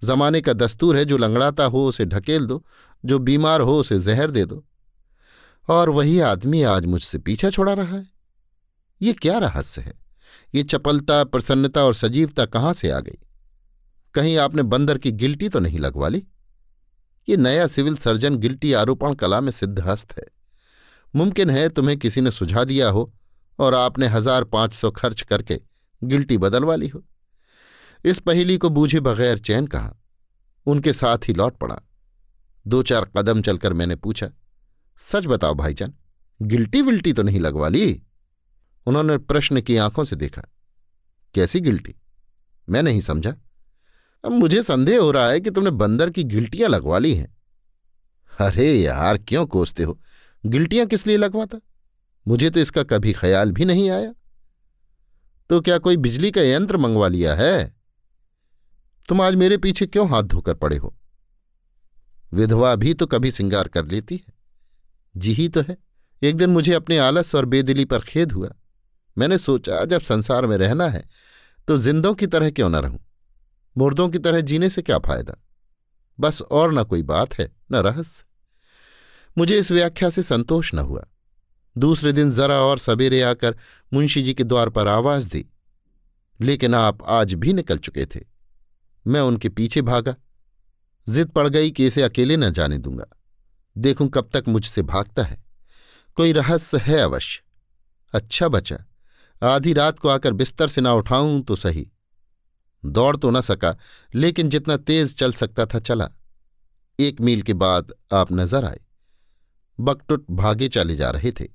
जमाने 0.05 0.41
का 0.41 0.53
दस्तूर 0.53 0.97
है 0.97 1.05
जो 1.05 1.17
लंगड़ाता 1.17 1.65
हो, 1.65 1.87
उसे 1.89 2.05
ढकेल 2.05 2.47
दो, 2.47 2.67
जो 3.05 3.19
बीमार 3.19 3.61
हो, 3.61 3.81
उसे 3.81 3.99
जहर 3.99 4.31
दे 4.31 4.45
दो। 4.45 4.65
और 5.69 5.91
वही 5.91 6.21
आदमी 6.21 6.63
आज 6.63 6.85
मुझसे 6.85 7.19
पीछा 7.19 7.51
छोड़ा 7.51 7.73
रहा 7.73 7.97
है। 7.97 8.07
ये 9.03 9.13
क्या 9.13 9.39
रहस्य 9.39 9.83
है? 9.83 10.08
ये 10.55 10.63
चपलता, 10.63 11.23
प्रसन्नता 11.25 11.85
और 11.85 11.95
सजीवता 11.95 12.45
कहाँ 12.47 12.73
से 12.73 12.91
आ 12.91 13.01
गई? 13.01 13.19
कहीं 14.15 14.37
आपने 14.39 14.63
बंदर 14.65 14.99
की 14.99 15.13
गिल्टी 15.13 15.49
तो 15.49 15.61
नहीं 15.61 15.79
लगवा 15.79 16.09
ली? 16.09 16.25
ये 17.29 17.37
नया 17.37 17.67
सिविल 17.67 17.97
सर्जन 17.97 18.37
गिल्टी 18.37 18.73
आरोपण 18.73 19.15
कला 19.15 19.41
में 19.41 19.51
सिद्धहस्त 19.53 20.17
है। 20.19 20.25
मुमकिन 21.15 21.51
है 21.51 21.69
तुम्हें 21.69 21.97
किसी 21.99 22.21
ने 22.21 22.31
सुझा 22.31 22.65
दिया 22.65 22.89
हो 22.89 23.13
और 23.59 23.75
आपने 23.75 24.07
हज़ार 24.07 24.45
पाँच 24.45 24.75
सौ 24.75 24.91
खर्च 24.91 25.23
करके 25.23 25.61
गिल्टी 26.03 26.39
बदलवा 26.39 26.77
ली 26.77 26.89
हो। 26.89 27.05
इस 28.05 28.19
पहेली 28.19 28.57
को 28.59 28.69
बूझे 28.71 29.01
बगैर 29.01 29.39
चैन 29.39 29.67
कहा? 29.67 29.95
उनके 30.67 30.93
साथ 30.93 31.29
ही 31.29 31.35
लौट 31.35 31.57
पड़ा। 31.59 31.81
दो 32.67 32.83
चार 32.83 33.11
कदम 33.17 33.41
चलकर 33.43 33.73
मैंने 33.73 33.97
पूछा, 33.97 34.31
सच 35.01 35.27
बताओ 35.27 35.55
भाईजान, 35.55 35.95
गिल्टी 36.41 36.83
विल्टी 36.83 37.13
तो 37.13 37.23
नहीं 37.23 37.41
लगवा 37.41 37.69
ली? 37.69 38.03
उन्होंने 38.89 39.19
प्रश्न 39.19 39.61
की 39.61 39.77
आँखों 39.77 40.05
से 40.05 40.17
देखा, 40.17 40.43
कैसी 41.35 41.61
गिल्टी? 41.61 41.95
मैं 42.69 42.83
नहीं 42.83 43.01
समझा। 43.01 43.37
अब 44.25 44.33
मुझे 44.33 44.63
संदेह 44.63 45.01
हो 45.01 45.11
रहा 45.11 45.29
है 45.29 45.41
कि 45.41 45.51
तुमने 45.51 45.71
बंदर 45.71 46.11
की 46.11 46.25
गिल्टियाँ 46.25 46.71
लगवा 46.71 46.99
ली 46.99 47.15
हैं। 47.15 47.37
अरे 48.41 48.73
यार, 48.73 49.19
क्यों 49.19 49.47
कोसते 49.47 49.83
हो? 49.83 50.01
गिल्टियाँ 50.47 50.87
किस 50.87 51.07
लिए 51.07 51.17
लगवाता? 51.17 51.59
मुझे 52.29 52.51
तो 52.51 52.61
इसका 52.61 52.83
कभी 52.83 53.13
ख्याल 53.13 53.53
भी 53.53 53.65
नहीं 53.65 53.91
आया। 53.91 54.15
तो 55.51 55.61
क्या 55.61 55.79
कोई 55.79 55.97
बिजली 55.97 56.31
का 56.31 56.43
यंत्र 56.43 56.77
मंगवा 56.77 57.09
लिया 57.09 57.35
है? 57.35 57.77
तुम 59.09 59.21
आज 59.21 59.35
मेरे 59.35 59.57
पीछे 59.57 59.87
क्यों 59.87 60.11
हाथ 60.11 60.23
धोकर 60.23 60.55
पड़े 60.55 60.77
हो? 60.77 60.97
विधवा 62.33 62.75
भी 62.75 62.95
तो 62.95 63.07
कभी 63.07 63.31
सिंगार 63.31 63.69
कर 63.69 63.87
लेती 63.87 64.17
है। 64.17 64.35
जी 65.17 65.33
ही 65.33 65.49
तो 65.49 65.61
है। 65.61 65.77
एक 66.23 66.37
दिन 66.37 66.51
मुझे 66.51 66.73
अपने 66.73 66.99
आलस 66.99 67.35
और 67.35 67.45
बेदिली 67.45 67.85
पर 67.85 68.01
खेद 68.01 68.33
हुआ। 68.33 68.51
मैंने 69.19 69.39
सोचा, 69.39 69.85
जब 69.85 70.01
संसार 70.01 70.47
में 70.47 70.57
रहना 70.57 70.89
है 70.89 71.05
तो 71.69 71.79
जिंदों 71.79 72.15
की 72.15 72.27
तरह 72.27 72.51
क्यों 72.51 72.69
न 72.71 72.77
रहूँ? 72.77 73.01
मुर्दों 73.79 74.09
की 74.09 74.19
तरह 74.19 74.41
जीने 74.41 74.71
से 74.71 74.83
क्या 74.83 74.99
फ़ायदा? 74.99 75.45
बस 76.21 76.43
और 76.43 76.75
न 76.75 76.85
कोई 76.85 77.03
बात 77.03 77.35
है, 77.35 77.53
न 77.73 77.77
रहस्य। 77.77 78.25
मुझे 79.39 79.59
इस 79.59 79.73
व्याख्या 79.73 80.11
से 80.11 80.23
संतोष 80.23 80.75
न 80.75 80.79
हुआ। 80.79 81.07
दूसरे 81.79 82.13
दिन 82.13 82.31
जरा 82.31 82.59
और 82.59 82.79
सवेरे 82.79 83.23
आकर 83.23 83.57
मुंशी 83.93 84.23
जी 84.23 84.35
के 84.35 84.45
द्वार 84.45 84.69
पर 84.69 84.89
आवाज़ 84.89 85.29
दी। 85.29 85.47
लेकिन 86.41 86.75
आप 86.75 86.99
आज 87.05 87.35
भी 87.35 87.53
निकल 87.53 87.79
चुके 87.79 88.07
थे। 88.07 88.21
मैं 89.07 89.21
उनके 89.21 89.49
पीछे 89.49 89.83
भागा। 89.83 90.15
जिद 91.09 91.29
पड़ 91.29 91.49
गई 91.49 91.71
कि 91.71 91.87
इसे 91.87 92.03
अकेले 92.03 92.37
न 92.37 92.51
जाने 92.51 92.79
दूँगा। 92.79 93.07
देखूँ 93.79 94.09
कब 94.09 94.31
तक 94.33 94.45
मुझसे 94.49 94.83
भागता 94.83 95.23
है। 95.23 95.45
कोई 96.15 96.33
रहस्य 96.33 96.79
है 96.79 96.99
अवश्य। 96.99 97.43
अच्छा 98.13 98.49
बचा। 98.49 98.85
आधी 99.43 99.73
रात 99.73 99.99
को 99.99 100.09
आकर 100.09 100.33
बिस्तर 100.33 100.69
से 100.69 100.81
ना 100.81 100.93
उठाऊं 100.95 101.41
तो 101.43 101.57
सही। 101.57 101.87
दौड़ 102.83 103.17
तो 103.17 103.31
न 103.31 103.41
सका, 103.41 103.77
लेकिन 104.13 104.49
जितना 104.49 104.77
तेज 104.79 105.17
चल 105.19 105.33
सकता 105.33 105.67
था 105.67 105.79
चला। 105.81 106.09
एक 106.99 107.21
मील 107.21 107.43
के 107.43 107.55
बाद 107.55 107.93
आप 108.13 108.33
नज़र 108.33 108.65
आए। 108.65 108.81
बकटुट 109.79 110.25
भागे 110.31 110.69
चले 110.69 110.97
जा 110.97 111.11
रहे 111.11 111.33
थे। 111.33 111.49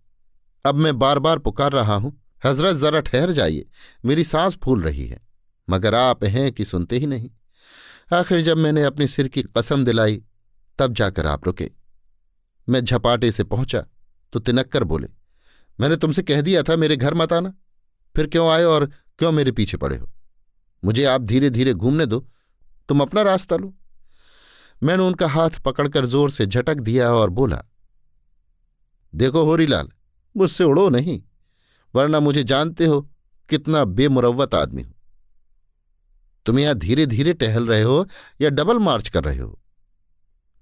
अब 0.65 0.75
मैं 0.75 0.97
बार 0.99 1.19
बार 1.19 1.39
पुकार 1.39 1.71
रहा 1.71 1.95
हूँ, 1.95 2.19
हज़रत 2.43 2.75
जरा 2.77 2.99
ठहर 3.01 3.31
जाइए, 3.31 3.65
मेरी 4.05 4.23
सांस 4.23 4.57
फूल 4.63 4.81
रही 4.81 5.07
है, 5.07 5.19
मगर 5.67 5.95
आप 5.95 6.23
हैं 6.25 6.51
कि 6.51 6.65
सुनते 6.65 6.97
ही 6.97 7.07
नहीं। 7.07 7.29
आखिर 8.13 8.41
जब 8.41 8.57
मैंने 8.57 8.83
अपने 8.83 9.07
सिर 9.07 9.27
की 9.27 9.41
कसम 9.57 9.83
दिलाई, 9.85 10.21
तब 10.79 10.93
जाकर 10.93 11.27
आप 11.27 11.45
रुके। 11.45 11.69
मैं 12.67 12.81
झपाटे 12.81 13.31
से 13.31 13.43
पहुँचा 13.45 13.85
तो 14.33 14.39
तिनक्कर 14.39 14.83
बोले, 14.83 15.07
मैंने 15.79 15.95
तुमसे 15.95 16.21
कह 16.23 16.41
दिया 16.41 16.63
था 16.63 16.75
मेरे 16.75 16.95
घर 16.97 17.13
मत 17.13 17.33
आना। 17.33 17.53
फिर 18.15 18.27
क्यों 18.27 18.49
आए 18.49 18.63
और 18.63 18.85
क्यों 19.19 19.31
मेरे 19.31 19.51
पीछे 19.51 19.77
पड़े 19.77 19.97
हो? 19.97 20.09
मुझे 20.83 21.03
आप 21.03 21.21
धीरे 21.21 21.49
धीरे 21.49 21.73
घूमने 21.73 22.05
दो, 22.05 22.19
तुम 22.89 23.01
अपना 23.01 23.21
रास्ता 23.21 23.55
लो। 23.55 23.73
मैंने 24.81 25.03
उनका 25.03 25.27
हाथ 25.27 25.59
पकड़कर 25.65 26.05
ज़ोर 26.05 26.31
से 26.31 26.45
झटक 26.45 26.75
दिया 26.75 27.13
और 27.13 27.29
बोला, 27.29 27.63
देखो 29.13 29.43
होरीलाल, 29.43 29.89
मुझसे 30.35 30.63
उड़ो 30.63 30.87
नहीं, 30.89 31.21
वरना 31.93 32.19
मुझे 32.19 32.43
जानते 32.43 32.85
हो 32.85 33.01
कितना 33.49 33.83
बेमुरवत 33.85 34.55
आदमी 34.55 34.81
हूँ। 34.81 34.93
तुम 36.45 36.59
यहाँ 36.59 36.75
धीरे 36.75 37.05
धीरे 37.05 37.33
टहल 37.33 37.67
रहे 37.67 37.81
हो 37.81 38.05
या 38.41 38.49
डबल 38.49 38.79
मार्च 38.79 39.09
कर 39.09 39.23
रहे 39.23 39.37
हो? 39.37 39.59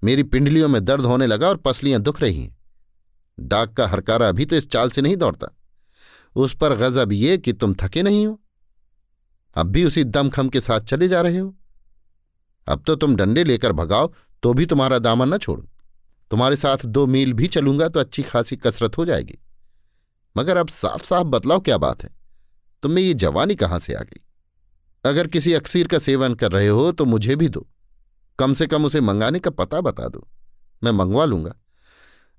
मेरी 0.02 0.22
पिंडलियों 0.22 0.68
में 0.68 0.84
दर्द 0.84 1.04
होने 1.04 1.26
लगा 1.26 1.48
और 1.48 1.56
पसलियाँ 1.56 2.00
दुख 2.00 2.20
रही 2.20 2.42
हैं। 2.42 2.56
डाक 3.38 3.72
का 3.72 3.86
हरकारा 3.86 4.28
अभी 4.28 4.44
तो 4.44 4.56
इस 4.56 4.68
चाल 4.70 4.90
से 4.90 5.02
नहीं 5.02 5.16
दौड़ता। 5.16 5.46
उस 6.36 6.54
पर 6.56 6.74
गजब 6.76 7.12
ये 7.12 7.38
कि 7.38 7.52
तुम 7.52 7.74
थके 7.74 8.02
नहीं 8.02 8.26
हो। 8.26 8.40
अब 9.56 9.66
भी 9.66 9.84
उसी 9.84 10.04
दमखम 10.04 10.48
के 10.48 10.60
साथ 10.60 10.80
चले 10.80 11.08
जा 11.08 11.20
रहे 11.20 11.38
हो। 11.38 11.54
अब 12.66 12.82
तो 12.86 12.94
तुम 12.96 13.16
डंडे 13.16 13.44
लेकर 13.44 13.72
भगाओ 13.72 14.12
तो 14.42 14.54
भी 14.54 14.66
तुम्हारा 14.66 14.98
दामन 14.98 15.34
न 15.34 15.38
छोड़ो। 15.38 15.68
तुम्हारे 16.30 16.56
साथ 16.56 16.86
दो 16.86 17.06
मील 17.06 17.32
भी 17.32 17.46
चलूँगा 17.46 17.88
तो 17.88 18.00
अच्छी 18.00 18.22
खासी 18.22 18.56
कसरत 18.56 18.98
हो 18.98 19.04
जाएगी। 19.04 19.38
मगर 20.36 20.56
अब 20.56 20.68
साफ़ 20.68 21.04
साफ़ 21.04 21.26
बतलाओ 21.26 21.60
क्या 21.60 21.78
बात 21.78 22.02
है? 22.02 22.10
तुम्हें 22.82 23.04
ये 23.04 23.14
जवानी 23.14 23.54
कहाँ 23.54 23.78
से 23.78 23.94
आ 23.94 24.00
गई? 24.00 24.20
अगर 25.04 25.26
किसी 25.26 25.52
अक्सीर 25.52 25.86
का 25.86 25.98
सेवन 25.98 26.34
कर 26.34 26.52
रहे 26.52 26.68
हो 26.68 26.92
तो 26.92 27.04
मुझे 27.04 27.36
भी 27.36 27.48
दो। 27.48 27.66
कम 28.38 28.54
से 28.54 28.66
कम 28.66 28.84
उसे 28.84 29.00
मंगाने 29.00 29.38
का 29.38 29.50
पता 29.50 29.80
बता 29.80 30.08
दो। 30.08 30.28
मैं 30.84 30.90
मंगवा 30.90 31.24
लूँगा। 31.24 31.54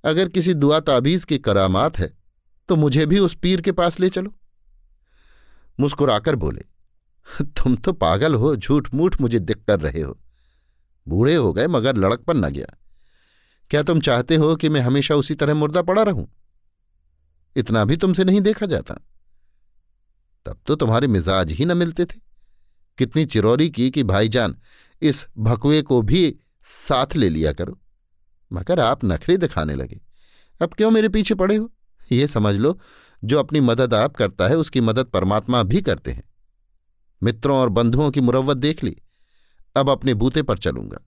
अगर 0.04 0.30
किसी 0.30 0.54
दुआ 0.54 0.80
ताबीज 0.80 1.26
की 1.26 1.38
करामात 1.38 2.00
है 2.00 2.23
तो 2.68 2.76
मुझे 2.76 3.06
भी 3.06 3.20
उस 3.20 3.36
पीर 3.36 3.62
के 3.62 3.72
पास 3.72 4.00
ले 4.00 4.10
चलो। 4.10 4.36
मुस्कुराकर 5.80 6.36
बोले, 6.36 6.62
तुम 7.44 7.76
तो 7.76 7.94
पागल 7.94 8.36
हो 8.36 8.56
झूठ 8.56 8.94
मूठ 8.94 9.22
मुझे 9.22 9.40
दिख 9.40 9.58
कर 9.58 9.80
रहे 9.80 10.02
हो। 10.02 10.20
बूढ़े 11.08 11.36
हो 11.36 11.54
गए, 11.54 11.68
मगर 11.68 11.96
लड़कपन 11.96 12.38
न 12.38 12.50
गया। 12.50 12.78
क्या 13.70 13.84
तुम 13.84 14.02
चाहते 14.02 14.36
हो 14.36 14.56
कि 14.56 14.70
मैं 14.70 14.82
हमेशा 14.82 15.16
उसी 15.16 15.36
तरह 15.36 15.54
मुर्दा 15.54 15.82
पड़ा 15.82 16.04
रहूँ? 16.04 16.34
इतना 17.56 17.86
भी 17.86 17.98
तुमसे 17.98 18.24
नहीं 18.24 18.42
देखा 18.42 18.66
जाता। 18.66 18.94
तब 20.46 20.58
तो 20.66 20.76
तुम्हारे 20.76 21.08
मिजाज 21.08 21.52
ही 21.52 21.66
न 21.66 21.78
मिलते 21.78 22.06
थे। 22.06 22.20
कितनी 22.98 23.26
चिरौरी 23.26 23.70
की 23.70 23.92
कि, 23.92 24.04
भाईजान, 24.04 24.56
इस 25.02 25.28
भकुए 25.38 25.82
को 25.82 26.02
भी 26.02 26.40
साथ 26.62 27.16
ले 27.16 27.30
लिया 27.30 27.54
करो। 27.54 27.80
मगर 28.54 28.80
आप 28.80 29.06
नखरे 29.06 29.38
दिखाने 29.38 29.76
लगे। 29.76 30.02
अब 30.62 30.74
क्यों 30.74 30.92
मेरे 30.92 31.10
पीछे 31.10 31.36
पड़े 31.36 31.56
हो? 31.56 31.72
ये 32.12 32.28
समझ 32.28 32.56
लो, 32.56 32.80
जो 33.24 33.40
अपनी 33.40 33.60
मदद 33.60 33.94
आप 33.94 34.16
करता 34.16 34.48
है, 34.48 34.58
उसकी 34.58 34.82
मदद 34.82 35.06
परमात्मा 35.06 35.64
भी 35.64 35.82
करते 35.82 36.12
हैं। 36.12 36.24
मित्रों 37.24 37.58
और 37.58 37.70
बंधुओं 37.70 38.12
की 38.12 38.22
मुरवत 38.22 38.58
देख 38.58 38.84
ली। 38.84 38.98
अब 39.76 39.90
अपने 39.90 40.14
बूते 40.14 40.42
पर 40.42 40.58
चलूँगा। 40.58 40.98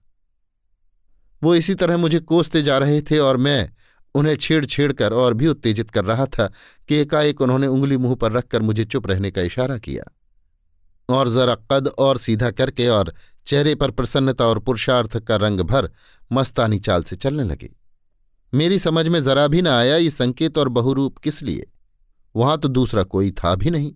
वो 1.43 1.55
इसी 1.55 1.75
तरह 1.75 1.97
मुझे 1.97 2.19
कोसते 2.19 2.61
जा 2.61 2.77
रहे 2.77 3.01
थे 3.01 3.19
और 3.19 3.37
मैं 3.37 3.69
उन्हें 4.15 4.35
छेड़ 4.35 4.65
छेड़ 4.65 4.93
कर 4.93 5.13
और 5.13 5.33
भी 5.33 5.47
उत्तेजित 5.47 5.89
कर 5.89 6.05
रहा 6.05 6.25
था 6.25 6.51
कि 6.87 6.95
एकाएक 6.95 7.41
उन्होंने 7.41 7.67
उंगली 7.67 7.97
मुँह 7.97 8.15
पर 8.15 8.31
रखकर 8.31 8.61
मुझे 8.61 8.85
चुप 8.85 9.07
रहने 9.07 9.31
का 9.31 9.41
इशारा 9.41 9.77
किया। 9.77 10.13
और 11.09 11.29
जरा 11.29 11.55
कद 11.55 11.87
और 11.87 12.17
सीधा 12.17 12.51
करके 12.51 12.87
और 12.87 13.13
चेहरे 13.45 13.75
पर 13.75 13.91
प्रसन्नता 13.91 14.47
और 14.47 14.59
पुरुषार्थ 14.59 15.17
का 15.17 15.35
रंग 15.35 15.61
भर 15.61 15.91
मस्तानी 16.31 16.79
चाल 16.79 17.03
से 17.03 17.15
चलने 17.15 17.43
लगे। 17.43 17.76
मेरी 18.53 18.79
समझ 18.79 19.07
में 19.07 19.19
जरा 19.21 19.47
भी 19.47 19.61
न 19.61 19.67
आया 19.67 19.95
ये 19.97 20.09
संकेत 20.11 20.57
और 20.57 20.69
बहुरूप 20.69 21.17
किस 21.17 21.41
लिए। 21.43 21.67
वहाँ 22.35 22.57
तो 22.57 22.67
दूसरा 22.69 23.03
कोई 23.05 23.31
था 23.33 23.53
भी 23.55 23.69
नहीं। 23.69 23.93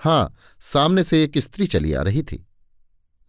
हाँ, 0.00 0.34
सामने 0.62 1.04
से 1.04 1.22
एक 1.24 1.38
स्त्री 1.38 1.66
चली 1.66 1.92
आ 1.92 2.02
रही 2.02 2.22
थी, 2.22 2.44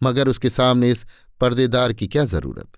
मगर 0.02 0.28
उसके 0.28 0.50
सामने 0.50 0.90
इस 0.92 1.06
पर्देदार 1.42 1.94
की 1.94 2.08
क्या 2.08 2.26
ज़रूरत। 2.26 2.78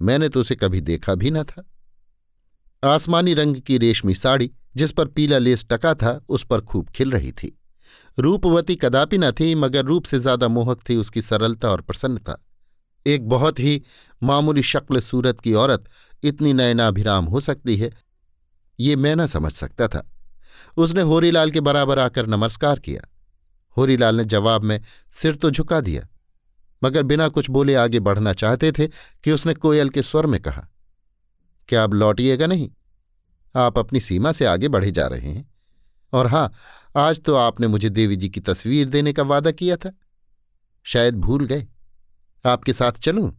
मैंने 0.00 0.28
तो 0.28 0.40
उसे 0.40 0.56
कभी 0.56 0.80
देखा 0.80 1.14
भी 1.14 1.30
न 1.30 1.42
था। 1.44 1.64
आसमानी 2.82 3.34
रंग 3.34 3.56
की 3.56 3.78
रेशमी 3.78 4.14
साड़ी, 4.14 4.50
जिस 4.76 4.92
पर 4.92 5.06
पीला 5.06 5.38
लेस 5.38 5.66
टका 5.70 5.94
था, 5.94 6.20
उस 6.28 6.44
पर 6.44 6.60
खूब 6.60 6.88
खिल 6.88 7.10
रही 7.10 7.32
थी। 7.32 7.56
रूपवती 8.18 8.76
कदापि 8.76 9.18
न 9.18 9.30
थी, 9.30 9.54
मगर 9.54 9.84
रूप 9.84 10.04
से 10.04 10.18
ज़्यादा 10.18 10.48
मोहक 10.48 10.88
थी 10.88 10.96
उसकी 10.96 11.22
सरलता 11.22 11.70
और 11.70 11.80
प्रसन्नता। 11.80 12.36
एक 13.06 13.28
बहुत 13.28 13.58
ही 13.58 13.82
मामूली 14.22 14.62
शक्ल 14.62 15.00
सूरत 15.00 15.40
की 15.40 15.54
औरत 15.54 15.84
इतनी 16.22 16.52
नयनाभिराम 16.52 17.24
हो 17.24 17.40
सकती 17.40 17.76
है, 17.76 17.90
ये 18.80 18.96
मैं 18.96 19.14
न 19.16 19.26
समझ 19.26 19.52
सकता 19.52 19.88
था। 19.88 20.06
उसने 20.76 21.02
होरीलाल 21.02 21.50
के 21.50 21.60
बराबर 21.60 21.98
आकर 21.98 22.26
नमस्कार 22.26 22.78
किया। 22.78 23.06
होरीलाल 23.76 24.16
ने 24.16 24.24
जवाब 24.24 24.62
में, 24.62 24.80
सिर 25.12 25.36
तो 25.36 25.50
झुका 25.50 25.80
दिया, 25.80 26.06
मगर 26.82 27.02
बिना 27.02 27.28
कुछ 27.28 27.50
बोले 27.50 27.74
आगे 27.74 28.00
बढ़ना 28.00 28.32
चाहते 28.32 28.72
थे 28.72 28.86
कि 29.24 29.32
उसने 29.32 29.54
कोयल 29.54 29.88
के 29.88 30.02
स्वर 30.02 30.26
में 30.26 30.40
कहा, 30.40 30.68
क्या 31.68 31.84
अब 31.84 31.94
लौटिएगा 31.94 32.46
नहीं? 32.46 32.70
आप 33.54 33.78
अपनी 33.78 34.00
सीमा 34.00 34.32
से 34.32 34.44
आगे 34.44 34.68
बढ़े 34.68 34.90
जा 34.90 35.06
रहे 35.06 35.28
हैं। 35.28 35.48
और 36.12 36.26
हाँ, 36.26 36.52
आज 36.96 37.20
तो 37.20 37.34
आपने 37.34 37.66
मुझे 37.66 37.88
देवी 37.88 38.16
जी 38.16 38.28
की 38.28 38.40
तस्वीर 38.40 38.88
देने 38.88 39.12
का 39.12 39.22
वादा 39.22 39.50
किया 39.50 39.76
था। 39.76 39.92
शायद 40.84 41.14
भूल 41.14 41.44
गए। 41.46 41.66
आपके 42.44 42.72
साथ 42.72 42.92
चलूँ? 42.92 43.36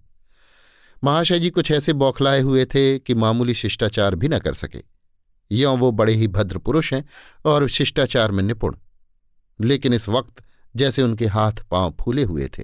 महाशय 1.04 1.40
जी 1.40 1.50
कुछ 1.50 1.72
ऐसे 1.72 1.94
बौखलाए 1.94 2.42
हुए 2.42 2.66
थे 2.66 3.00
कि 3.00 3.14
मामूली 3.14 3.54
शिष्टाचार 3.54 4.16
भी 4.16 4.28
न 4.28 4.40
कर 4.40 4.54
सके। 4.54 4.84
यों 5.52 5.78
वो 5.78 5.92
बड़े 5.92 6.14
ही 6.14 6.28
भद्र 6.28 6.58
पुरुष 6.58 6.94
हैं 6.94 7.06
और 7.46 7.68
शिष्टाचार 7.68 8.32
में 8.32 8.44
निपुण। 8.44 8.76
लेकिन 9.62 9.94
इस 9.94 10.10
वक्त 10.10 10.44
जैसे 10.76 11.02
उनके 11.02 11.26
हाथ 11.26 11.52
पाँव 11.72 11.96
फूले 12.02 12.24
हुए 12.24 12.48
थे, 12.48 12.64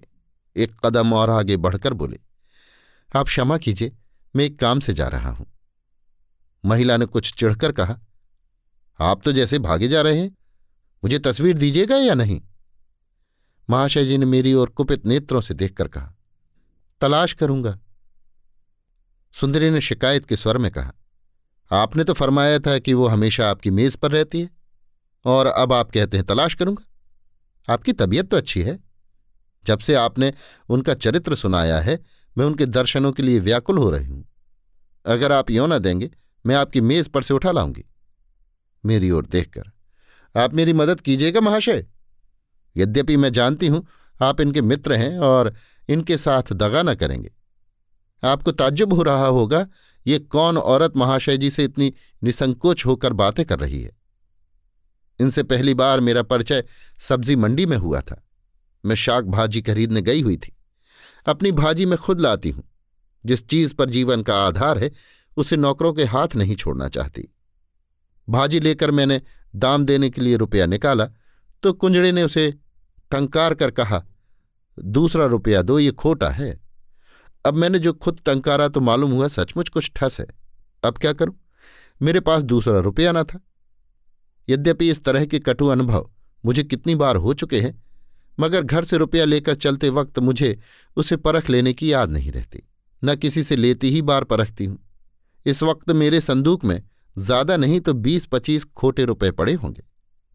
एक 0.55 0.75
कदम 0.85 1.13
और 1.13 1.29
आगे 1.29 1.57
बढ़कर 1.57 1.93
बोले, 1.93 2.19
आप 3.15 3.25
क्षमा 3.25 3.57
कीजिए, 3.57 3.91
मैं 4.35 4.45
एक 4.45 4.59
काम 4.59 4.79
से 4.79 4.93
जा 4.93 5.07
रहा 5.07 5.29
हूँ। 5.29 5.47
महिला 6.65 6.97
ने 6.97 7.05
कुछ 7.05 7.33
चिढ़कर 7.33 7.71
कहा, 7.71 7.99
आप 8.99 9.21
तो 9.23 9.31
जैसे 9.31 9.59
भागे 9.59 9.87
जा 9.87 10.01
रहे 10.01 10.19
हैं, 10.19 10.37
मुझे 11.03 11.19
तस्वीर 11.19 11.57
दीजिएगा 11.57 11.97
या 11.97 12.13
नहीं? 12.13 12.41
महाशय 13.69 14.05
जी 14.05 14.17
ने 14.17 14.25
मेरी 14.25 14.53
ओर 14.53 14.69
कुपित 14.69 15.05
नेत्रों 15.05 15.41
से 15.41 15.53
देखकर 15.53 15.87
कहा 15.87 16.16
तलाश 17.01 17.33
करूँगा। 17.33 17.77
सुंदरी 19.33 19.69
ने 19.69 19.81
शिकायत 19.81 20.25
के 20.25 20.35
स्वर 20.35 20.57
में 20.57 20.71
कहा, 20.71 20.93
आपने 21.71 22.03
तो 22.03 22.13
फरमाया 22.13 22.59
था 22.59 22.77
कि 22.79 22.93
वो 22.93 23.07
हमेशा 23.07 23.49
आपकी 23.49 23.71
मेज 23.71 23.95
पर 23.95 24.11
रहती 24.11 24.41
है, 24.41 24.49
और 25.25 25.47
अब 25.47 25.73
आप 25.73 25.91
कहते 25.91 26.17
हैं 26.17 26.25
तलाश 26.25 26.53
करूँगा। 26.53 27.73
आपकी 27.73 27.93
तबीयत 27.93 28.29
तो 28.31 28.37
अच्छी 28.37 28.61
है। 28.61 28.77
जब 29.63 29.79
से 29.79 29.93
आपने 29.95 30.31
उनका 30.69 30.93
चरित्र 30.95 31.35
सुनाया 31.35 31.79
है, 31.79 31.99
मैं 32.35 32.45
उनके 32.45 32.65
दर्शनों 32.65 33.11
के 33.11 33.23
लिए 33.23 33.39
व्याकुल 33.39 33.77
हो 33.77 33.89
रही 33.91 34.05
हूँ। 34.05 34.23
अगर 35.05 35.31
आप 35.31 35.49
यों 35.49 35.67
ना 35.67 35.77
देंगे, 35.77 36.09
मैं 36.45 36.55
आपकी 36.55 36.81
मेज 36.81 37.07
पर 37.07 37.21
से 37.21 37.33
उठा 37.33 37.51
लाऊँगी। 37.51 37.83
मेरी 38.83 39.11
ओर 39.11 39.25
देखकर, 39.25 39.71
आप 40.35 40.53
मेरी 40.53 40.73
मदद 40.73 41.01
कीजिएगा 41.01 41.41
महाशय। 41.41 41.85
यद्यपि 42.75 43.17
मैं 43.17 43.31
जानती 43.31 43.67
हूँ 43.67 43.85
आप 44.21 44.41
इनके 44.41 44.61
मित्र 44.61 44.93
हैं 44.93 45.19
और 45.19 45.53
इनके 45.89 46.17
साथ 46.17 46.53
दगा 46.53 46.83
न 46.83 46.95
करेंगे। 46.95 47.31
आपको 48.23 48.51
ताज्जुब 48.51 48.93
हो 48.93 49.01
रहा 49.01 49.25
होगा, 49.25 49.67
ये 50.07 50.19
कौन 50.19 50.57
औरत 50.57 50.93
महाशय 50.97 51.37
जी 51.37 51.49
से 51.49 51.63
इतनी 51.63 51.93
निसंकोच 52.23 52.85
होकर 52.85 53.13
बातें 53.13 53.45
कर 53.45 53.59
रही 53.59 53.81
है? 53.81 53.97
इनसे 55.21 55.43
पहली 55.43 55.73
बार 55.73 55.99
मेरा 55.99 56.21
परिचय 56.21 56.63
सब्ज़ी 56.99 57.35
मंडी 57.35 57.65
में 57.65 57.77
हुआ 57.77 58.01
था। 58.01 58.27
मैं 58.85 58.95
शाक 58.95 59.23
भाजी 59.23 59.61
खरीदने 59.61 60.01
गई 60.01 60.21
हुई 60.21 60.37
थी। 60.37 60.57
अपनी 61.25 61.51
भाजी 61.51 61.85
मैं 61.85 61.97
खुद 61.97 62.21
लाती 62.21 62.49
हूँ। 62.49 62.63
जिस 63.25 63.47
चीज़ 63.47 63.73
पर 63.73 63.89
जीवन 63.89 64.21
का 64.21 64.47
आधार 64.47 64.77
है, 64.77 64.91
उसे 65.37 65.57
नौकरों 65.57 65.93
के 65.93 66.03
हाथ 66.03 66.27
नहीं 66.35 66.55
छोड़ना 66.55 66.87
चाहती। 66.87 67.33
भाजी 68.29 68.59
लेकर 68.59 68.91
मैंने 68.91 69.21
दाम 69.55 69.85
देने 69.85 70.09
के 70.09 70.21
लिए 70.21 70.35
रुपया 70.35 70.65
निकाला 70.65 71.09
तो 71.63 71.73
कुंजड़े 71.73 72.11
ने 72.11 72.23
उसे 72.23 72.53
टंकार 73.11 73.53
कर 73.53 73.71
कहा, 73.71 74.03
दूसरा 74.77 75.25
रुपया 75.25 75.61
दो, 75.61 75.79
ये 75.79 75.91
खोटा 75.93 76.29
है। 76.29 76.59
अब 77.45 77.53
मैंने 77.53 77.79
जो 77.79 77.93
खुद 77.95 78.19
टंकारा 78.25 78.67
तो 78.67 78.81
मालूम 78.81 79.11
हुआ 79.11 79.27
सचमुच 79.29 79.69
कुछ 79.69 79.91
ठस 79.95 80.19
है। 80.19 80.27
अब 80.83 80.97
क्या 80.97 81.13
करूँ? 81.13 81.35
मेरे 82.01 82.19
पास 82.19 82.43
दूसरा 82.43 82.79
रुपया 82.81 83.11
न 83.11 83.23
था। 83.23 83.39
यद्यपि 84.47 84.89
इस 84.89 85.03
तरह 85.03 85.25
के 85.25 85.39
कटु 85.39 85.67
अनुभव 85.67 86.09
मुझे 86.43 86.63
कितनी 86.63 86.95
बार 86.95 87.15
हो 87.17 87.33
चुके 87.33 87.59
हैं, 87.59 87.83
मगर 88.37 88.63
घर 88.63 88.83
से 88.83 88.97
रुपया 88.97 89.25
लेकर 89.25 89.55
चलते 89.55 89.89
वक्त 89.91 90.19
मुझे 90.19 90.57
उसे 90.97 91.15
परख 91.17 91.49
लेने 91.49 91.73
की 91.73 91.91
याद 91.91 92.11
नहीं 92.11 92.31
रहती। 92.31 92.63
न 93.01 93.15
किसी 93.15 93.43
से 93.43 93.55
लेती 93.55 93.89
ही 93.91 94.01
बार 94.01 94.23
परखती 94.23 94.65
हूँ। 94.65 94.77
इस 95.45 95.63
वक्त 95.63 95.91
मेरे 95.91 96.21
संदूक 96.21 96.65
में 96.65 96.81
ज़्यादा 97.15 97.57
नहीं 97.57 97.79
तो 97.79 97.93
बीस 97.95 98.25
पच्चीस 98.25 98.63
खोटे 98.65 99.05
रुपए 99.05 99.31
पड़े 99.31 99.53
होंगे, 99.53 99.83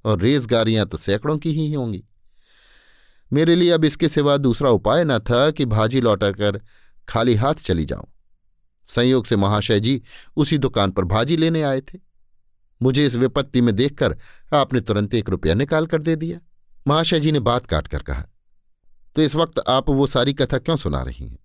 और 0.04 0.20
रेजगारियाँ 0.20 0.87
तो 0.87 0.98
सैकड़ों 0.98 1.37
की 1.38 1.52
ही 1.52 1.72
होंगी। 1.72 2.02
मेरे 3.33 3.57
लिए 3.57 3.71
अब 3.71 3.85
इसके 3.85 4.09
सिवा 4.09 4.37
दूसरा 4.37 4.71
उपाय 4.71 5.05
न 5.05 5.18
था 5.18 5.51
कि 5.51 5.64
भाजी 5.64 6.01
लौटाकर 6.01 6.61
खाली 7.09 7.35
हाथ 7.35 7.55
चली 7.55 7.85
जाऊँ। 7.85 8.07
संयोग 8.88 9.27
से 9.27 9.37
महाशय 9.37 9.81
जी 9.81 10.03
उसी 10.37 10.59
दुकान 10.59 10.90
पर 10.90 11.05
भाजी 11.05 11.37
लेने 11.37 11.62
आए 11.62 11.81
थे। 11.81 11.99
मुझे 12.81 13.07
इस 13.07 13.14
विपत्ति 13.14 13.61
में 13.61 13.75
देखकर 13.77 14.16
आपने 14.55 14.81
तुरंत 14.81 15.14
एक 15.14 15.29
रुपया 15.29 15.55
निकाल 15.55 15.87
कर 15.87 16.03
दे 16.03 16.16
दिया। 16.16 16.38
महाशय 16.87 17.21
जी 17.21 17.33
ने 17.33 17.40
बात 17.40 17.66
काट 17.66 17.88
कर 17.88 18.03
कहा 18.03 18.25
तो 19.16 19.23
इस 19.23 19.35
वक्त 19.37 19.59
आप 19.68 19.88
वो 19.90 20.07
सारी 20.07 20.33
कथा 20.35 20.59
क्यों 20.59 20.77
सुना 20.77 21.03
रही 21.03 21.29
हैं? 21.29 21.38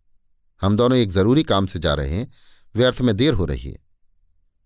हम 0.61 0.77
दोनों 0.77 0.97
एक 0.97 1.09
ज़रूरी 1.09 1.43
काम 1.43 1.65
से 1.65 1.79
जा 1.79 1.93
रहे 1.93 2.09
हैं, 2.09 2.31
व्यर्थ 2.75 3.01
में 3.01 3.15
देर 3.17 3.33
हो 3.33 3.45
रही 3.45 3.69
है। 3.69 3.79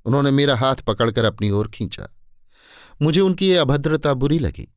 उन्होंने 0.06 0.32
मेरा 0.32 0.56
हाथ 0.56 0.76
पकड़कर 0.76 1.26
अपनी 1.26 1.50
ओर 1.50 1.68
खींचा। 1.68 2.08
मुझे 3.02 3.22
उनकी 3.22 3.50
ये 3.50 3.56
अभद्रता 3.56 4.14
बुरी 4.14 4.40
लगी। 4.40 4.68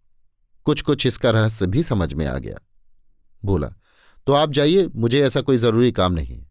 कुछ 0.66 0.82
कुछ 0.82 1.06
इसका 1.06 1.30
रहस्य 1.30 1.66
भी 1.66 1.82
समझ 1.82 2.12
में 2.14 2.26
आ 2.26 2.36
गया। 2.38 2.58
बोला 3.42 3.68
तो 4.26 4.32
आप 4.32 4.50
जाइए, 4.50 4.86
मुझे 4.86 5.20
ऐसा 5.22 5.40
कोई 5.40 5.56
ज़रूरी 5.56 5.92
काम 5.92 6.12
नहीं 6.12 6.36
है। 6.36 6.46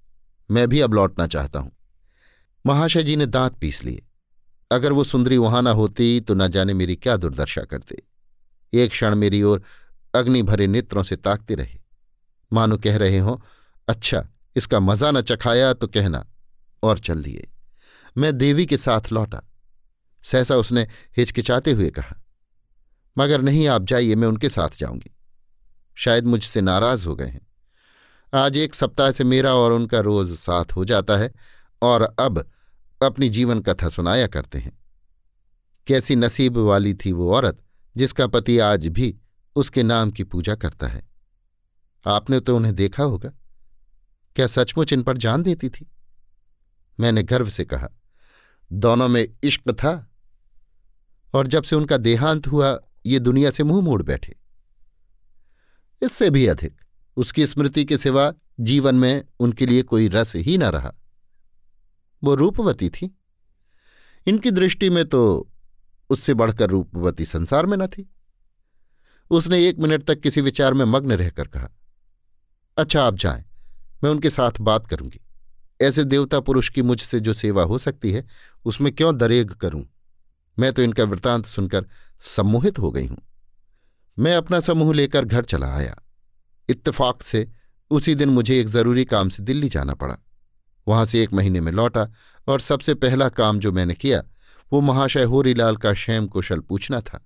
मैं 0.49 0.67
भी 0.69 0.79
अब 0.81 0.93
लौटना 0.93 1.27
चाहता 1.27 1.59
हूँ। 1.59 1.71
महाशय 2.65 3.03
जी 3.03 3.15
ने 3.15 3.25
दांत 3.27 3.55
पीस 3.55 3.83
लिए। 3.83 4.05
अगर 4.71 4.91
वो 4.91 5.03
सुंदरी 5.03 5.37
वहाँ 5.37 5.61
ना 5.61 5.71
होती 5.71 6.19
तो 6.21 6.33
न 6.33 6.47
जाने 6.47 6.73
मेरी 6.73 6.95
क्या 6.95 7.15
दुर्दशा 7.17 7.61
करते। 7.63 7.97
एक 8.73 8.91
क्षण 8.91 9.15
मेरी 9.15 9.41
ओर 9.43 9.63
अग्नि 10.13 10.41
भरे 10.43 10.67
नेत्रों 10.67 11.03
से 11.03 11.15
ताकते 11.17 11.55
रहे। 11.55 11.79
मानो 12.51 12.77
कह 12.77 12.97
रहे 12.97 13.19
हो 13.19 13.41
अच्छा 13.87 14.27
इसका 14.55 14.79
मज़ा 14.79 15.11
न 15.11 15.21
चखाया 15.21 15.73
तो 15.73 15.87
कहना, 15.87 16.25
और 16.83 16.99
चल 16.99 17.23
दिए। 17.23 17.47
मैं 18.15 18.37
देवी 18.37 18.65
के 18.65 18.77
साथ 18.77 19.11
लौटा। 19.11 19.41
सहसा 20.23 20.55
उसने 20.55 20.87
हिचकिचाते 21.17 21.71
हुए 21.71 21.89
कहा 21.89 22.15
मगर 23.17 23.41
नहीं, 23.41 23.67
आप 23.67 23.83
जाइए, 23.83 24.15
मैं 24.15 24.27
उनके 24.27 24.49
साथ 24.49 24.77
जाऊँगी। 24.77 25.15
शायद 25.95 26.25
मुझसे 26.25 26.61
नाराज़ 26.61 27.07
हो 27.07 27.15
गए 27.15 27.27
हैं। 27.27 27.47
आज 28.33 28.57
एक 28.57 28.75
सप्ताह 28.75 29.11
से 29.11 29.23
मेरा 29.23 29.53
और 29.53 29.71
उनका 29.71 29.99
रोज 29.99 30.37
साथ 30.37 30.65
हो 30.75 30.85
जाता 30.85 31.17
है 31.17 31.33
और 31.81 32.15
अब 32.19 32.51
अपनी 33.03 33.29
जीवन 33.29 33.59
कथा 33.59 33.89
सुनाया 33.89 34.27
करते 34.27 34.59
हैं। 34.59 34.79
कैसी 35.87 36.15
नसीब 36.15 36.57
वाली 36.57 36.93
थी 36.93 37.11
वो 37.11 37.33
औरत, 37.33 37.63
जिसका 37.97 38.27
पति 38.27 38.59
आज 38.59 38.87
भी 38.87 39.17
उसके 39.55 39.83
नाम 39.83 40.11
की 40.11 40.23
पूजा 40.23 40.55
करता 40.55 40.87
है। 40.87 41.07
आपने 42.07 42.39
तो 42.39 42.55
उन्हें 42.55 42.75
देखा 42.75 43.03
होगा। 43.03 43.29
क्या 44.35 44.47
सचमुच 44.47 44.93
इन 44.93 45.03
पर 45.03 45.17
जान 45.17 45.43
देती 45.43 45.69
थी? 45.69 45.91
मैंने 46.99 47.23
गर्व 47.23 47.49
से 47.49 47.65
कहा, 47.65 47.89
दोनों 48.71 49.07
में 49.07 49.27
इश्क 49.43 49.71
था। 49.71 50.11
और 51.33 51.47
जब 51.47 51.63
से 51.63 51.75
उनका 51.75 51.97
देहांत 51.97 52.47
हुआ 52.47 52.79
ये 53.05 53.19
दुनिया 53.19 53.51
से 53.51 53.63
मुँह 53.63 53.81
मोड़ 53.81 54.01
बैठे। 54.03 54.35
इससे 56.01 56.29
भी 56.29 56.45
अधिक, 56.47 56.81
उसकी 57.17 57.45
स्मृति 57.47 57.85
के 57.85 57.97
सिवा 57.97 58.33
जीवन 58.59 58.95
में 58.95 59.23
उनके 59.39 59.65
लिए 59.65 59.81
कोई 59.83 60.07
रस 60.07 60.35
ही 60.35 60.57
न 60.57 60.63
रहा। 60.63 60.93
वो 62.23 62.35
रूपवती 62.35 62.89
थी। 62.89 63.15
इनकी 64.27 64.51
दृष्टि 64.51 64.89
में 64.89 65.05
तो 65.05 65.49
उससे 66.09 66.33
बढ़कर 66.33 66.69
रूपवती 66.69 67.25
संसार 67.25 67.65
में 67.65 67.77
न 67.77 67.87
थी। 67.87 68.09
उसने 69.31 69.67
एक 69.67 69.79
मिनट 69.79 70.03
तक 70.03 70.19
किसी 70.19 70.41
विचार 70.41 70.73
में 70.73 70.85
मग्न 70.85 71.11
रहकर 71.11 71.47
कहा 71.47 71.69
अच्छा 72.77 73.03
आप 73.03 73.15
जाएँ, 73.15 73.43
मैं 74.03 74.11
उनके 74.11 74.29
साथ 74.29 74.51
बात 74.61 74.87
करूँगी। 74.87 75.19
ऐसे 75.81 76.03
देवता 76.03 76.39
पुरुष 76.39 76.69
की 76.69 76.81
मुझसे 76.81 77.19
जो 77.19 77.33
सेवा 77.33 77.63
हो 77.63 77.77
सकती 77.77 78.11
है, 78.11 78.25
उसमें 78.65 78.91
क्यों 78.95 79.17
दरेग 79.17 79.51
करूँ? 79.51 79.85
मैं 80.59 80.73
तो 80.73 80.81
इनका 80.81 81.03
वृतांत 81.03 81.45
सुनकर 81.45 81.85
सम्मोहित 82.21 82.79
हो 82.79 82.91
गई 82.91 83.07
हूँ। 83.07 83.21
मैं 84.19 84.35
अपना 84.35 84.59
समूह 84.59 84.93
लेकर 84.93 85.25
घर 85.25 85.43
चला 85.43 85.75
आया। 85.75 85.95
इत्तेफाक 86.69 87.23
से 87.23 87.51
उसी 87.91 88.15
दिन 88.15 88.29
मुझे 88.29 88.59
एक 88.59 88.67
ज़रूरी 88.67 89.05
काम 89.05 89.29
से 89.29 89.43
दिल्ली 89.43 89.69
जाना 89.69 89.93
पड़ा। 89.93 90.17
वहाँ 90.87 91.05
से 91.05 91.23
एक 91.23 91.33
महीने 91.33 91.61
में 91.61 91.71
लौटा 91.71 92.11
और 92.47 92.59
सबसे 92.59 92.93
पहला 92.93 93.29
काम 93.29 93.59
जो 93.59 93.71
मैंने 93.71 93.93
किया, 93.93 94.23
वो 94.73 94.81
महाशय 94.81 95.23
होरीलाल 95.23 95.77
का 95.77 95.93
शैम 95.93 96.27
कुशल 96.27 96.59
पूछना 96.59 97.01
था। 97.01 97.25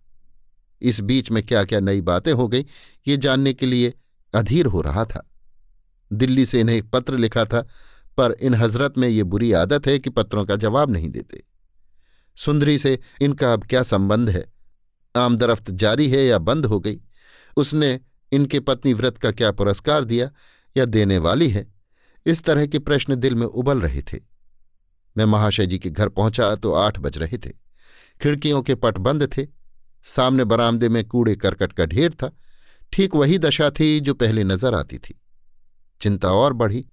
इस 0.82 1.00
बीच 1.00 1.32
में 1.32 1.44
क्या 1.44 1.64
क्या 1.64 1.80
नई 1.80 2.02
बातें 2.02 2.34
हो 2.34 2.48
गई, 2.48 2.66
ये 3.08 3.18
जानने 3.18 3.54
के 3.54 3.66
लिए 3.66 3.94
अधीर 4.34 4.66
हो 4.66 4.82
रहा 4.82 5.06
था। 5.06 5.32
दिल्ली 6.14 6.46
से 6.46 6.60
इन्हें 6.60 6.76
एक 6.76 6.90
पत्र 6.90 7.18
लिखा 7.18 7.46
था, 7.46 7.62
पर 8.18 8.32
इन 8.32 8.54
हज़रत 8.54 8.98
में 8.98 9.08
ये 9.08 9.24
बुरी 9.24 9.52
आदत 9.52 9.88
है 9.88 10.00
कि 10.00 10.10
पत्रों 10.10 10.46
का 10.46 10.56
जवाब 10.56 10.92
नहीं 10.92 11.10
देते। 11.10 11.47
सुंदरी 12.38 12.78
से, 12.78 13.00
इनका 13.22 13.54
अब 13.54 13.64
क्या 13.64 13.84
संबंध 13.84 14.30
है? 14.30 14.46
आमदरफ्त 15.16 15.72
जारी 15.72 16.10
है 16.10 16.26
या 16.26 16.38
बंद 16.38 16.66
हो 16.66 16.80
गई? 16.80 17.00
उसने 17.58 18.00
इनके 18.32 18.60
पत्नी 18.60 18.94
व्रत 18.94 19.18
का 19.18 19.32
क्या 19.32 19.52
पुरस्कार 19.52 20.04
दिया 20.04 20.30
या 20.78 20.86
देने 20.86 21.18
वाली 21.18 21.50
है? 21.50 21.74
इस 22.26 22.44
तरह 22.44 22.66
के 22.68 22.80
प्रश्न 22.80 23.16
दिल 23.16 23.36
में 23.36 23.46
उबल 23.48 23.82
रहे 23.82 24.02
थे। 24.02 24.18
मैं 25.18 25.26
महाशय 25.26 25.68
जी 25.68 25.80
के 25.80 25.90
घर 25.90 26.10
पहुँचा 26.10 26.56
तो 26.56 26.74
आठ 26.74 27.00
बज 27.00 27.18
रहे 27.18 27.38
थे। 27.38 27.52
खिड़कियों 28.22 28.62
के 28.62 28.76
पट 28.76 28.98
बंद 28.98 29.28
थे। 29.38 29.48
सामने 30.04 30.44
बरामदे 30.44 30.90
में 30.90 31.04
कूड़े 31.08 31.36
करकट 31.36 31.74
का 31.74 31.86
ढेर 31.86 32.14
था। 32.14 32.32
ठीक 32.94 33.16
वही 33.16 33.38
दशा 33.38 33.70
थी 33.70 34.00
जो 34.00 34.14
पहले 34.14 34.44
नज़र 34.44 34.76
आती 34.76 34.98
थी। 34.98 35.20
चिंता 36.02 36.32
और 36.32 36.54
बढ़ी। 36.54 36.86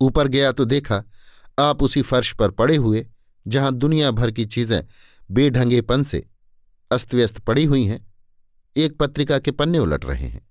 ऊपर 0.00 0.28
गया 0.28 0.52
तो 0.52 0.64
देखा, 0.64 1.02
आप 1.58 1.82
उसी 1.82 2.02
फर्श 2.02 2.32
पर 2.32 2.50
पड़े 2.50 2.76
हुए 2.76 3.06
जहाँ 3.46 3.72
दुनिया 3.72 4.10
भर 4.10 4.30
की 4.30 4.44
चीज़ें 4.46 4.82
बेढंगेपन 5.30 6.02
से 6.02 6.26
अस्तव्यस्त 6.90 7.38
पड़ी 7.38 7.64
हुई 7.64 7.84
हैं, 7.84 8.04
एक 8.76 8.96
पत्रिका 8.98 9.38
के 9.38 9.50
पन्ने 9.50 9.78
उलट 9.78 10.04
रहे 10.04 10.26
हैं। 10.26 10.46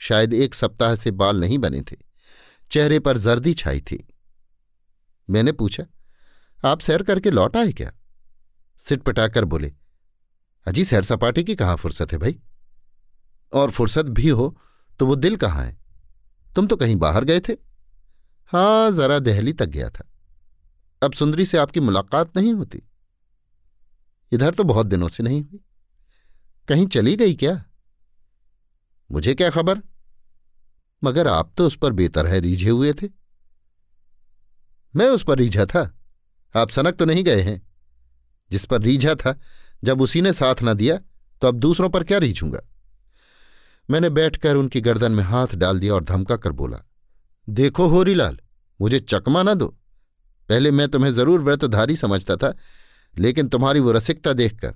शायद 0.00 0.32
एक 0.34 0.54
सप्ताह 0.54 0.94
से 0.94 1.10
बाल 1.12 1.40
नहीं 1.40 1.58
बने 1.58 1.80
थे, 1.82 1.96
चेहरे 2.70 2.98
पर 2.98 3.18
जर्दी 3.18 3.54
छाई 3.54 3.80
थी। 3.80 4.06
मैंने 5.28 5.52
पूछा, 5.52 5.84
आप 6.64 6.80
सैर 6.80 7.02
करके 7.02 7.30
लौट 7.30 7.56
आए 7.56 7.72
क्या? 7.72 7.92
सिटपटाकर 8.84 9.44
बोले, 9.44 9.72
अजी 10.66 10.84
सैर 10.84 11.02
सपाटे 11.02 11.42
की 11.44 11.54
कहाँ 11.54 11.76
फुर्सत 11.76 12.12
है 12.12 12.18
भाई? 12.18 12.38
और 13.52 13.70
फुर्सत 13.70 14.06
भी 14.08 14.28
हो 14.28 14.56
तो 15.00 15.06
वो 15.06 15.14
दिल 15.16 15.36
कहाँ 15.36 15.64
है? 15.64 15.76
तुम 16.56 16.66
तो 16.66 16.76
कहीं 16.76 16.96
बाहर 16.96 17.24
गए 17.24 17.40
थे? 17.40 17.52
हाँ 18.52 18.90
जरा 18.92 19.18
दहली 19.18 19.52
तक 19.52 19.66
गया 19.66 19.88
था। 19.90 20.09
अब 21.02 21.12
सुंदरी 21.12 21.46
से 21.46 21.58
आपकी 21.58 21.80
मुलाकात 21.80 22.36
नहीं 22.36 22.52
होती। 22.52 22.82
इधर 24.32 24.54
तो 24.54 24.64
बहुत 24.64 24.86
दिनों 24.86 25.08
से 25.08 25.22
नहीं 25.22 25.42
हुई। 25.42 25.60
कहीं 26.68 26.86
चली 26.86 27.16
गई 27.16 27.34
क्या? 27.34 27.64
मुझे 29.10 29.34
क्या 29.34 29.50
खबर? 29.50 29.78
मगर 31.04 31.28
आप 31.28 31.52
तो 31.56 31.66
उस 31.66 31.76
पर 31.76 31.92
बेतरह 31.92 32.38
रीझे 32.38 32.70
हुए 32.70 32.92
थे। 32.92 33.08
मैं 34.96 35.08
उस 35.08 35.24
पर 35.24 35.38
रीझा 35.38 35.66
था। 35.66 35.98
आप 36.56 36.70
सनक 36.70 36.94
तो 36.94 37.04
नहीं 37.04 37.24
गए 37.24 37.40
हैं। 37.42 37.62
जिस 38.50 38.66
पर 38.66 38.82
रीझा 38.82 39.14
था, 39.14 39.38
जब 39.84 40.00
उसी 40.00 40.20
ने 40.20 40.32
साथ 40.32 40.62
ना 40.62 40.74
दिया 40.74 40.96
तो 41.42 41.48
अब 41.48 41.54
दूसरों 41.54 41.90
पर 41.90 42.04
क्या 42.04 42.18
रीझूँगा? 42.18 42.60
मैंने 43.90 44.10
बैठकर 44.10 44.56
उनकी 44.56 44.80
गर्दन 44.80 45.12
में 45.12 45.24
हाथ 45.24 45.54
डाल 45.54 45.80
दिया 45.80 45.94
और 45.94 46.04
धमका 46.04 46.36
कर 46.36 46.52
बोला, 46.52 46.78
देखो 47.48 47.88
होरीलाल, 47.88 48.38
मुझे 48.80 49.00
चकमा 49.00 49.42
ना 49.42 49.54
दो। 49.54 49.79
पहले 50.50 50.70
मैं 50.70 50.88
तुम्हें 50.88 51.10
ज़रूर 51.12 51.40
व्रतधारी 51.40 51.96
समझता 51.96 52.36
था, 52.36 52.54
लेकिन 53.18 53.48
तुम्हारी 53.48 53.80
वो 53.80 53.92
रसिकता 53.92 54.32
देखकर, 54.32 54.74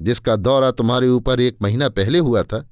जिसका 0.00 0.36
दौरा 0.36 0.70
तुम्हारे 0.70 1.08
ऊपर 1.08 1.40
एक 1.40 1.56
महीना 1.62 1.88
पहले 1.88 2.18
हुआ 2.18 2.42
था, 2.42 2.68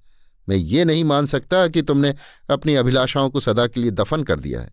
मैं 0.49 0.57
ये 0.57 0.85
नहीं 0.85 1.05
मान 1.05 1.27
सकता 1.27 1.67
कि 1.69 1.83
तुमने 1.83 2.15
अपनी 2.51 2.75
अभिलाषाओं 2.75 3.31
को 3.31 3.41
सदा 3.41 3.67
के 3.67 3.81
लिए 3.81 3.91
दफन 3.91 4.23
कर 4.23 4.41
दिया 4.41 4.61
है। 4.61 4.71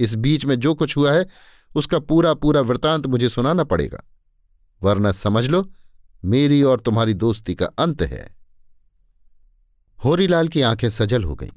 इस 0.00 0.14
बीच 0.14 0.44
में 0.44 0.58
जो 0.60 0.74
कुछ 0.74 0.96
हुआ 0.96 1.12
है, 1.12 1.26
उसका 1.76 1.98
पूरा 1.98 2.34
पूरा 2.34 2.60
वृतांत 2.60 3.06
मुझे 3.06 3.28
सुनाना 3.28 3.64
पड़ेगा। 3.64 4.02
वरना 4.82 5.12
समझ 5.12 5.46
लो, 5.46 5.72
मेरी 6.24 6.62
और 6.62 6.80
तुम्हारी 6.80 7.14
दोस्ती 7.14 7.54
का 7.54 7.66
अंत 7.78 8.02
है। 8.02 8.26
होरीलाल 9.98 10.48
की 10.48 10.62
आँखें 10.62 10.88
सजल 10.90 11.24
हो 11.24 11.34
गईं 11.34 11.56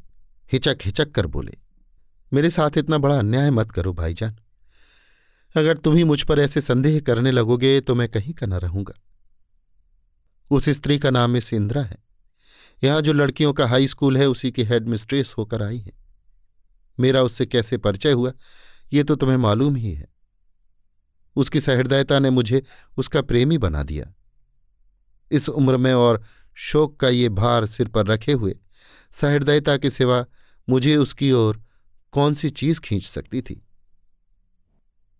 हिचक 0.51 0.77
हिचक 0.85 1.11
कर 1.11 1.27
बोले, 1.27 1.57
मेरे 2.31 2.49
साथ 2.49 2.77
इतना 2.77 2.97
बड़ा 2.97 3.19
अन्याय 3.19 3.51
मत 3.51 3.71
करो, 3.71 3.93
भाईजान। 3.93 4.35
अगर 5.55 5.77
तुम 5.77 5.95
ही 5.95 6.03
मुझ 6.03 6.21
पर 6.23 6.39
ऐसे 6.39 6.61
संदेह 6.61 6.99
करने 6.99 7.31
लगोगे 7.31 7.79
तो 7.81 7.95
मैं 7.95 8.07
कहीं 8.09 8.33
का 8.33 8.45
न 8.45 8.53
रहूँगा। 8.53 8.93
उस 10.51 10.69
स्त्री 10.69 10.97
का 10.99 11.09
नाम 11.09 11.31
मिस 11.31 11.53
इंदिरा 11.53 11.81
है। 11.81 11.97
यहाँ 12.83 13.01
जो 13.01 13.13
लड़कियों 13.13 13.53
का 13.53 13.67
हाई 13.67 13.87
स्कूल 13.87 14.17
है, 14.17 14.27
उसी 14.27 14.51
की 14.51 14.63
हेड 14.63 14.87
मिस्ट्रेस 14.89 15.33
होकर 15.37 15.63
आई 15.63 15.79
है। 15.79 15.91
मेरा 16.97 17.21
उससे 17.23 17.45
कैसे 17.45 17.77
परिचय 17.77 18.11
हुआ, 18.11 18.31
ये 18.93 19.03
तो 19.03 19.15
तुम्हें 19.15 19.37
मालूम 19.37 19.75
ही 19.75 19.93
है। 19.93 20.07
उसकी 21.35 21.59
सहृदयता 21.61 22.19
ने 22.19 22.29
मुझे 22.29 22.63
उसका 22.97 23.21
प्रेमी 23.21 23.57
बना 23.57 23.83
दिया। 23.83 24.13
इस 25.31 25.49
उम्र 25.49 25.77
में 25.77 25.93
और 25.93 26.21
शोक 26.53 26.99
का 26.99 27.09
ये 27.09 27.29
भार 27.29 27.65
सिर 27.65 27.87
पर 27.87 28.07
रखे 28.07 28.31
हुए, 28.31 28.55
सहृदयता 29.11 29.77
के 29.77 29.89
सिवा 29.89 30.25
मुझे 30.69 30.95
उसकी 30.95 31.31
ओर 31.31 31.61
कौन 32.11 32.33
सी 32.33 32.49
चीज़ 32.49 32.81
खींच 32.81 33.03
सकती 33.03 33.41
थी? 33.41 33.61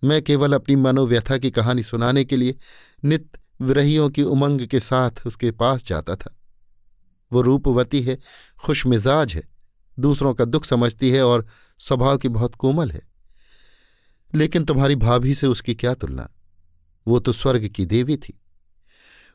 मैं 0.04 0.22
केवल 0.22 0.54
अपनी 0.54 0.76
मनोव्यथा 0.76 1.38
की 1.38 1.52
कहानी 1.52 1.84
सुनाने 1.84 2.26
के 2.26 2.36
लिए 2.36 2.58
नित 3.04 3.38
विरहियों 3.62 4.10
की 4.10 4.24
उमंग 4.24 4.68
के 4.68 4.80
साथ 4.80 5.12
उसके 5.28 5.52
पास 5.52 5.86
जाता 5.86 6.16
था। 6.16 6.38
वो 7.32 7.42
रूपवती 7.42 8.02
है, 8.02 8.18
खुश 8.66 8.86
मिजाज 8.86 9.34
है, 9.34 9.44
दूसरों 10.00 10.34
का 10.34 10.46
दुख 10.46 10.66
समझती 10.66 11.12
है 11.12 11.24
और 11.24 11.46
स्वभाव 11.80 12.18
की 12.18 12.28
बहुत 12.28 12.56
कोमल 12.56 12.92
है। 12.92 13.02
लेकिन 14.36 14.66
तुम्हारी 14.66 14.96
भाभी 14.96 15.36
से 15.36 15.48
उसकी 15.48 15.76
क्या 15.76 15.94
तुलना? 15.94 16.30
वो 17.08 17.20
तो 17.20 17.32
स्वर्ग 17.32 17.68
की 17.68 17.86
देवी 17.86 18.18
थी। 18.18 18.42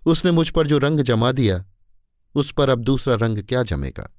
उसने 0.07 0.31
मुझ 0.31 0.51
पर 0.51 0.67
जो 0.67 0.79
रंग 0.79 1.01
जमा 1.01 1.33
दिया, 1.33 1.65
उस 2.35 2.53
पर 2.53 2.69
अब 2.69 2.79
दूसरा 2.79 3.15
रंग 3.15 3.39
क्या 3.39 3.63
जमेगा? 3.63 4.17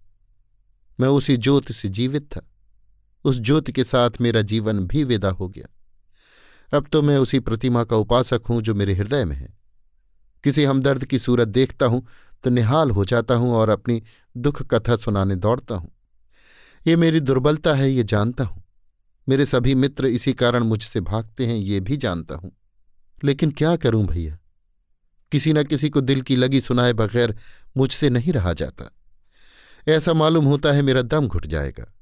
मैं 0.99 1.07
उसी 1.07 1.37
ज्योति 1.37 1.73
से 1.73 1.89
जीवित 1.89 2.23
था। 2.23 2.41
उस 3.23 3.39
ज्योति 3.39 3.71
के 3.71 3.83
साथ 3.83 4.09
मेरा 4.21 4.41
जीवन 4.41 4.79
भी 4.79 5.03
विदा 5.03 5.29
हो 5.29 5.49
गया। 5.49 5.75
अब 6.73 6.87
तो 6.91 7.01
मैं 7.01 7.17
उसी 7.17 7.39
प्रतिमा 7.39 7.83
का 7.83 7.95
उपासक 7.95 8.41
हूँ 8.49 8.61
जो 8.61 8.75
मेरे 8.75 8.93
हृदय 8.93 9.25
में 9.25 9.35
है। 9.35 9.57
किसी 10.43 10.63
हमदर्द 10.63 11.05
की 11.05 11.19
सूरत 11.19 11.47
देखता 11.47 11.85
हूँ 11.85 12.07
तो 12.43 12.49
निहाल 12.49 12.91
हो 12.91 13.05
जाता 13.05 13.35
हूँ 13.35 13.53
और 13.53 13.69
अपनी 13.69 14.03
दुख 14.37 14.63
कथा 14.63 14.95
सुनाने 14.95 15.35
दौड़ता 15.35 15.75
हूँ। 15.75 15.91
ये 16.87 16.95
मेरी 16.95 17.19
दुर्बलता 17.19 17.73
है, 17.73 17.91
ये 17.91 18.03
जानता 18.03 18.43
हूँ। 18.43 18.63
मेरे 19.29 19.45
सभी 19.45 19.75
मित्र 19.75 20.05
इसी 20.05 20.33
कारण 20.33 20.63
मुझसे 20.63 21.01
भागते 21.01 21.47
हैं, 21.47 21.55
ये 21.55 21.79
भी 21.79 21.97
जानता 21.97 22.35
हूँ। 22.35 22.51
लेकिन 23.23 23.51
क्या 23.51 23.75
करूँ 23.75 24.05
भैया? 24.07 24.37
किसी 25.31 25.53
न 25.53 25.63
किसी 25.63 25.89
को 25.89 26.01
दिल 26.01 26.21
की 26.21 26.35
लगी 26.35 26.61
सुनाए 26.61 26.93
बगैर 26.93 27.35
मुझसे 27.77 28.09
नहीं 28.09 28.33
रहा 28.33 28.53
जाता। 28.53 28.91
ऐसा 29.87 30.13
मालूम 30.13 30.45
होता 30.45 30.71
है 30.71 30.81
मेरा 30.81 31.01
दम 31.01 31.27
घुट 31.27 31.47
जाएगा। 31.47 31.93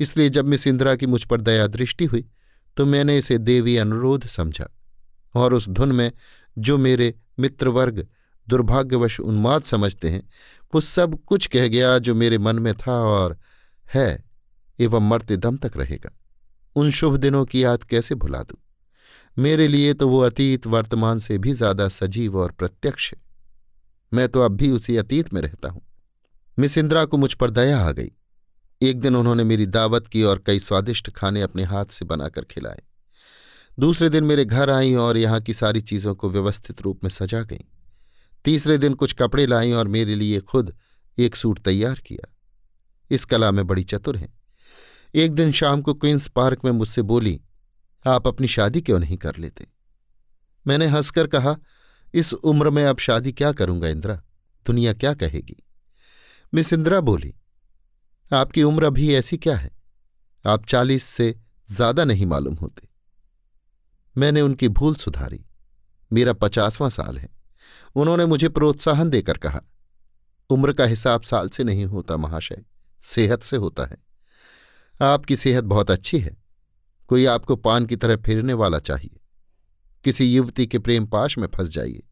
इसलिए 0.00 0.30
जब 0.30 0.44
मिस 0.44 0.66
इंदिरा 0.66 0.96
की 0.96 1.06
मुझ 1.06 1.24
पर 1.24 1.40
दया 1.40 1.66
दृष्टि 1.66 2.04
हुई 2.04 2.24
तो 2.76 2.86
मैंने 2.86 3.18
इसे 3.18 3.38
देवी 3.38 3.76
अनुरोध 3.76 4.26
समझा 4.26 4.68
और 5.34 5.54
उस 5.54 5.68
धुन 5.68 5.92
में 5.92 6.12
जो 6.58 6.78
मेरे 6.78 7.14
मित्रवर्ग 7.38 8.06
दुर्भाग्यवश 8.48 9.20
उन्माद 9.20 9.62
समझते 9.62 10.08
हैं, 10.08 10.28
वो 10.74 10.80
सब 10.80 11.24
कुछ 11.24 11.46
कह 11.46 11.68
गया 11.68 11.98
जो 11.98 12.14
मेरे 12.14 12.38
मन 12.38 12.58
में 12.58 12.74
था 12.74 12.92
और 12.92 13.38
है, 13.94 14.24
एवं 14.80 15.08
मरते 15.08 15.36
दम 15.36 15.56
तक 15.56 15.76
रहेगा। 15.76 16.18
उन 16.76 16.90
शुभ 16.90 17.16
दिनों 17.16 17.44
की 17.44 17.64
याद 17.64 17.82
कैसे 17.82 18.14
भुला 18.14 18.42
दूँ? 18.42 18.58
मेरे 19.38 19.68
लिए 19.68 19.94
तो 19.94 20.08
वो 20.08 20.20
अतीत 20.20 20.66
वर्तमान 20.66 21.18
से 21.18 21.38
भी 21.38 21.52
ज़्यादा 21.52 21.88
सजीव 21.88 22.38
और 22.38 22.52
प्रत्यक्ष 22.52 23.12
है। 23.12 23.20
मैं 24.12 24.28
तो 24.28 24.40
अब 24.40 24.52
भी 24.52 24.70
उसी 24.70 24.96
अतीत 24.96 25.32
में 25.32 25.40
रहता 25.40 25.68
हूँ। 25.68 25.82
मिस 26.58 26.78
इंदिरा 26.78 27.04
को 27.04 27.16
मुझ 27.16 27.34
पर 27.34 27.50
दया 27.50 27.78
आ 27.78 27.92
गई। 27.92 28.12
एक 28.82 29.00
दिन 29.00 29.16
उन्होंने 29.16 29.44
मेरी 29.44 29.66
दावत 29.66 30.06
की 30.06 30.22
और 30.22 30.42
कई 30.46 30.58
स्वादिष्ट 30.58 31.10
खाने 31.10 31.42
अपने 31.42 31.62
हाथ 31.62 31.86
से 31.86 32.04
बनाकर 32.04 32.44
खिलाए। 32.44 32.82
दूसरे 33.78 34.08
दिन 34.08 34.24
मेरे 34.24 34.44
घर 34.44 34.70
आईं 34.70 34.96
और 34.96 35.16
यहाँ 35.16 35.40
की 35.40 35.54
सारी 35.54 35.80
चीज़ों 35.80 36.14
को 36.14 36.30
व्यवस्थित 36.30 36.80
रूप 36.80 37.00
में 37.04 37.10
सजा 37.10 37.42
गईं। 37.42 37.64
तीसरे 38.44 38.78
दिन 38.78 38.94
कुछ 38.94 39.12
कपड़े 39.12 39.46
लाई 39.46 39.72
और 39.72 39.88
मेरे 39.88 40.14
लिए 40.14 40.40
खुद 40.40 40.76
एक 41.18 41.36
सूट 41.36 41.58
तैयार 41.58 41.94
किया। 41.94 42.36
इस 43.10 43.24
कला 43.24 43.50
में 43.50 43.66
बड़ी 43.66 43.84
चतुर 43.84 44.16
हैं। 44.16 44.40
एक 45.14 45.32
दिन 45.32 45.52
शाम 45.52 45.82
को 45.82 45.94
क्वींस 45.94 46.28
पार्क 46.28 46.60
में 46.64 46.72
मुझसे 46.72 47.02
बोली, 47.02 47.42
आप 48.06 48.26
अपनी 48.26 48.48
शादी 48.48 48.80
क्यों 48.80 48.98
नहीं 48.98 49.16
कर 49.16 49.36
लेते? 49.36 49.66
मैंने 50.66 50.86
हंसकर 50.86 51.26
कहा, 51.26 51.56
इस 52.14 52.32
उम्र 52.32 52.70
में 52.70 52.84
अब 52.84 52.98
शादी 52.98 53.32
क्या 53.32 53.52
करूँगा 53.52 53.88
इंदिरा? 53.88 54.22
दुनिया 54.66 54.92
क्या 54.92 55.14
कहेगी? 55.14 55.56
मिस 56.54 56.72
इंदिरा 56.72 57.00
बोली 57.00 57.34
आपकी 58.32 58.62
उम्र 58.62 58.84
अभी 58.84 59.14
ऐसी 59.14 59.36
क्या 59.36 59.56
है? 59.56 59.70
आप 60.46 60.66
चालीस 60.66 61.04
से 61.04 61.40
ज़्यादा 61.70 62.04
नहीं 62.04 62.26
मालूम 62.26 62.54
होते। 62.54 62.88
मैंने 64.16 64.40
उनकी 64.40 64.68
भूल 64.68 64.94
सुधारी। 64.94 65.44
मेरा 66.12 66.32
पचासवां 66.32 66.90
साल 66.90 67.18
है। 67.18 67.28
उन्होंने 67.94 68.26
मुझे 68.26 68.48
प्रोत्साहन 68.48 69.10
देकर 69.10 69.36
कहा, 69.36 69.60
उम्र 70.50 70.72
का 70.72 70.84
हिसाब 70.84 71.22
साल 71.22 71.48
से 71.48 71.64
नहीं 71.64 71.84
होता, 71.84 72.16
महाशय, 72.16 72.64
सेहत 73.02 73.42
से 73.42 73.56
होता 73.56 73.84
है। 73.84 73.96
आपकी 75.02 75.36
सेहत 75.36 75.64
बहुत 75.64 75.90
अच्छी 75.90 76.18
है। 76.18 76.36
कोई 77.08 77.26
आपको 77.26 77.56
पान 77.56 77.86
की 77.86 77.96
तरह 77.96 78.16
फिरने 78.16 78.52
वाला 78.52 78.78
चाहिए। 78.78 79.20
किसी 80.04 80.34
युवती 80.34 80.66
के 80.66 80.78
प्रेम 80.78 81.06
पाश 81.06 81.38
में 81.38 81.48
फंस 81.48 81.68
जाइए। 81.68 82.02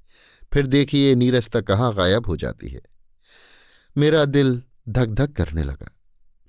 फिर 0.53 0.67
देखिए 0.67 1.15
नीरसता 1.15 1.61
कहाँ 1.61 1.95
गायब 1.95 2.27
हो 2.27 2.37
जाती 2.37 2.69
है? 2.69 2.81
मेरा 3.97 4.25
दिल 4.25 4.63
धक 4.89 5.07
धक 5.07 5.33
करने 5.33 5.65
लगा। 5.65 6.00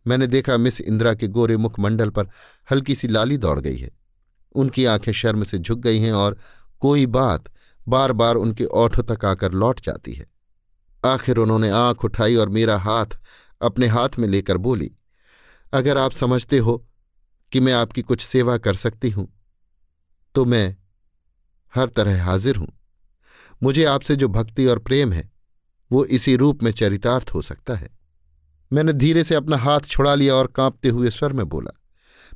मैंने 0.06 0.28
देखा 0.28 0.58
मिस 0.58 0.80
इंदिरा 0.82 1.14
के 1.14 1.28
गोरे 1.30 1.58
मुखमंडल 1.58 2.10
पर 2.10 2.30
हल्की 2.70 2.96
सी 2.96 3.08
लाली 3.08 3.38
दौड़ 3.38 3.60
गई 3.60 3.78
है। 3.78 3.90
उनकी 4.56 4.86
आँखें 4.86 5.12
शर्म 5.12 5.44
से 5.44 5.58
झुक 5.60 5.80
गई 5.80 6.00
हैं 6.00 6.14
और 6.14 6.38
कोई 6.82 7.06
बात 7.08 7.52
बार 7.88 8.12
बार 8.14 8.36
उनके 8.36 8.66
ओठों 8.66 9.04
तक 9.06 9.26
आकर 9.26 9.52
लौट 9.54 9.82
जाती 9.82 10.14
है। 10.14 10.26
आखिर 11.04 11.38
उन्होंने 11.38 11.70
आँख 11.70 12.04
उठाई 12.06 12.36
और 12.36 12.50
मेरा 12.50 12.78
हाथ 12.80 13.18
अपने 13.62 13.88
हाथ 13.88 14.18
में 14.20 14.28
लेकर 14.28 14.58
बोली, 14.58 14.92
अगर 15.74 15.98
आप 15.98 16.12
समझते 16.12 16.58
हो 16.58 16.78
कि 17.52 17.60
मैं 17.60 17.74
आपकी 17.74 18.02
कुछ 18.02 18.22
सेवा 18.22 18.58
कर 18.58 18.74
सकती 18.76 19.10
हूँ 19.10 19.28
तो 20.36 20.46
मैं 20.46 20.76
हर 21.74 21.90
तरह 21.90 22.24
हाजिर 22.24 22.56
हूँ। 22.56 22.68
मुझे 23.62 23.84
आपसे 23.86 24.16
जो 24.16 24.28
भक्ति 24.28 24.66
और 24.66 24.80
प्रेम 24.80 25.12
है, 25.14 25.30
वो 25.92 26.04
इसी 26.08 26.36
रूप 26.36 26.64
में 26.64 26.72
चरितार्थ 26.72 27.34
हो 27.34 27.42
सकता 27.42 27.76
है। 27.76 27.90
मैंने 28.72 28.94
धीरे 28.94 29.24
से 29.24 29.36
अपना 29.36 29.58
हाथ 29.58 29.80
छुड़ा 29.82 30.14
लिया 30.16 30.36
और 30.36 30.48
कांपते 30.48 30.90
हुए 30.90 31.10
स्वर 31.10 31.34
में 31.34 31.48
बोला, 31.50 31.72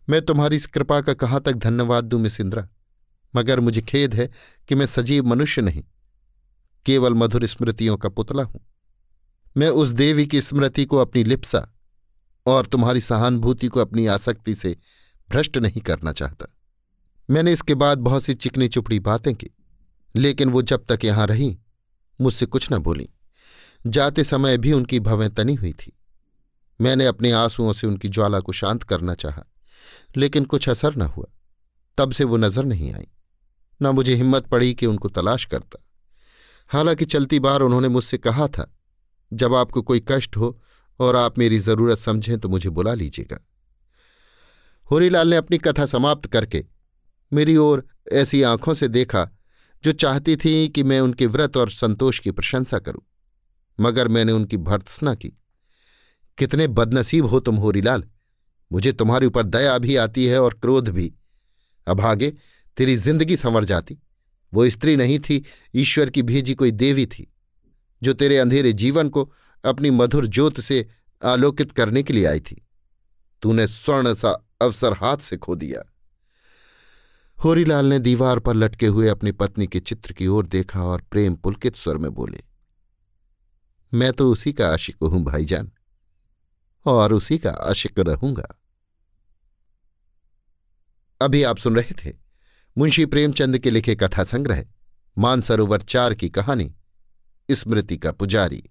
मैं 0.09 0.21
तुम्हारी 0.21 0.55
इस 0.55 0.65
कृपा 0.65 0.99
का 1.01 1.13
कहाँ 1.13 1.41
तक 1.41 1.53
धन्यवाद 1.55 2.03
दूँ, 2.03 2.19
मिस 2.19 2.39
इंदिरा? 2.39 2.67
मगर 3.33 3.59
मुझे 3.59 3.81
खेद 3.81 4.15
है 4.15 4.29
कि 4.69 4.75
मैं 4.75 4.85
सजीव 4.85 5.25
मनुष्य 5.25 5.61
नहीं, 5.61 5.83
केवल 6.85 7.13
मधुर 7.13 7.45
स्मृतियों 7.45 7.97
का 7.97 8.09
पुतला 8.09 8.43
हूँ। 8.43 8.61
मैं 9.55 9.69
उस 9.69 9.89
देवी 9.91 10.25
की 10.25 10.41
स्मृति 10.41 10.85
को 10.85 10.97
अपनी 10.97 11.23
लिप्सा 11.23 11.67
और 12.45 12.65
तुम्हारी 12.65 13.01
सहानुभूति 13.01 13.67
को 13.67 13.79
अपनी 13.79 14.05
आसक्ति 14.07 14.55
से 14.55 14.75
भ्रष्ट 15.29 15.57
नहीं 15.57 15.81
करना 15.81 16.11
चाहता। 16.11 16.45
मैंने 17.29 17.51
इसके 17.53 17.75
बाद 17.75 17.97
बहुत 17.97 18.23
सी 18.23 18.33
चिकनी 18.33 18.67
चुपड़ी 18.67 18.99
बातें 19.01 19.33
की, 19.35 19.49
लेकिन 20.15 20.49
वो 20.49 20.61
जब 20.61 20.85
तक 20.89 21.05
यहाँ 21.05 21.27
रही, 21.27 21.57
मुझसे 22.19 22.45
कुछ 22.45 22.71
न 22.71 22.77
बोली। 22.77 23.09
जाते 23.85 24.23
समय 24.23 24.57
भी 24.57 24.71
उनकी 24.71 24.99
भवें 24.99 25.29
तनी 25.29 25.55
हुई 25.55 25.73
थी। 25.73 25.91
मैंने 26.79 27.05
अपने 27.05 27.31
आंसुओं 27.31 27.73
से 27.73 27.87
उनकी 27.87 28.09
ज्वाला 28.09 28.39
को 28.39 28.51
शांत 28.51 28.83
करना 28.83 29.13
चाहा, 29.13 29.43
लेकिन 30.17 30.45
कुछ 30.45 30.69
असर 30.69 30.95
न 30.95 31.01
हुआ। 31.01 31.25
तब 31.97 32.11
से 32.11 32.23
वो 32.23 32.37
नज़र 32.37 32.65
नहीं 32.65 32.93
आई। 32.93 33.07
न 33.81 33.87
मुझे 33.87 34.15
हिम्मत 34.15 34.47
पड़ी 34.47 34.73
कि 34.73 34.85
उनको 34.85 35.09
तलाश 35.09 35.45
करता। 35.45 35.83
हालाँकि 36.69 37.05
चलती 37.05 37.39
बार 37.39 37.61
उन्होंने 37.61 37.87
मुझसे 37.87 38.17
कहा 38.17 38.47
था, 38.47 38.71
जब 39.33 39.55
आपको 39.55 39.81
कोई 39.81 40.03
कष्ट 40.07 40.37
हो 40.37 40.59
और 40.99 41.15
आप 41.15 41.37
मेरी 41.37 41.59
ज़रूरत 41.59 41.97
समझें 41.97 42.37
तो 42.39 42.49
मुझे 42.49 42.69
बुला 42.69 42.93
लीजिएगा। 42.93 43.39
होरीलाल 44.85 45.29
ने 45.29 45.35
अपनी 45.35 45.57
कथा 45.57 45.85
समाप्त 45.85 46.27
करके 46.27 46.65
मेरी 47.31 47.55
ओर 47.57 47.85
ऐसी 48.11 48.41
आँखों 48.41 48.73
से 48.73 48.87
देखा, 48.87 49.29
जो 49.83 49.91
चाहती 49.91 50.35
थी 50.35 50.67
कि 50.69 50.83
मैं 50.83 50.99
उनके 50.99 51.25
व्रत 51.25 51.57
और 51.57 51.69
संतोष 51.69 52.19
की 52.19 52.31
प्रशंसा 52.31 52.79
करूँ, 52.79 53.01
मगर 53.79 54.07
मैंने 54.07 54.31
उनकी 54.31 54.57
भर्त्सना 54.57 55.13
की। 55.15 55.31
कितने 56.37 56.67
बदनसीब 56.69 57.25
हो 57.25 57.39
तुम 57.39 57.55
होरीलाल 57.55 58.03
मुझे 58.71 58.91
तुम्हारे 58.91 59.25
ऊपर 59.25 59.43
दया 59.45 59.77
भी 59.77 59.95
आती 59.95 60.25
है 60.25 60.41
और 60.41 60.53
क्रोध 60.53 60.89
भी। 60.89 61.11
अभागे 61.87 62.31
तेरी 62.77 62.95
ज़िंदगी 62.97 63.35
संवर 63.37 63.65
जाती। 63.65 63.97
वो 64.53 64.69
स्त्री 64.69 64.95
नहीं 64.95 65.19
थी, 65.19 65.43
ईश्वर 65.75 66.09
की 66.09 66.21
भेजी 66.23 66.53
कोई 66.53 66.71
देवी 66.73 67.05
थी, 67.05 67.27
जो 68.01 68.13
तेरे 68.13 68.37
अंधेरे 68.37 68.71
जीवन 68.73 69.09
को 69.09 69.31
अपनी 69.63 69.89
मधुर 69.91 70.25
ज्योत 70.27 70.59
से 70.59 70.85
आलोकित 71.21 71.71
करने 71.71 72.03
के 72.03 72.13
लिए 72.13 72.25
आई 72.25 72.39
थी। 72.39 72.61
तूने 73.43 73.67
स्वर्ण 73.67 74.13
सा 74.13 74.31
अवसर 74.61 74.93
हाथ 74.93 75.17
से 75.17 75.37
खो 75.37 75.55
दिया। 75.55 75.81
होरीलाल 77.37 77.85
ने 77.85 77.99
दीवार 77.99 78.39
पर 78.39 78.55
लटके 78.55 78.87
हुए 78.87 79.07
अपनी 79.07 79.31
पत्नी 79.33 79.67
के 79.67 79.79
चित्र 79.81 80.13
की 80.13 80.27
ओर 80.27 80.45
देखा 80.47 80.83
और 80.83 81.01
प्रेम 81.11 81.35
पुलकित 81.35 81.75
स्वर 81.75 81.97
में 81.97 82.11
बोले, 82.11 82.43
मैं 83.91 84.11
तो 84.13 84.31
उसी 84.31 84.53
का 84.53 84.67
आशिक 84.67 84.95
हूँ, 85.03 85.23
भाईजान। 85.23 85.71
और 86.85 87.13
उसी 87.13 87.37
का 87.37 87.51
आशिक 87.51 87.99
रहूँगा। 87.99 88.47
अभी 91.21 91.43
आप 91.43 91.57
सुन 91.57 91.75
रहे 91.75 91.93
थे 91.93 92.15
मुंशी 92.77 93.05
प्रेमचंद 93.05 93.57
के 93.57 93.71
लिखे 93.71 93.95
कथा 93.95 94.23
संग्रह, 94.23 94.65
मानसरोवर 95.17 95.81
चार 95.81 96.13
की 96.13 96.29
कहानी, 96.29 96.75
स्मृति 97.51 97.97
का 97.97 98.11
पुजारी, 98.11 98.63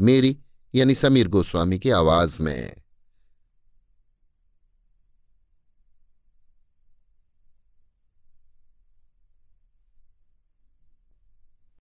मेरी 0.00 0.38
यानी 0.74 0.94
समीर 0.94 1.28
गोस्वामी 1.28 1.78
की 1.78 1.90
आवाज़ 1.90 2.42
में। 2.42 2.81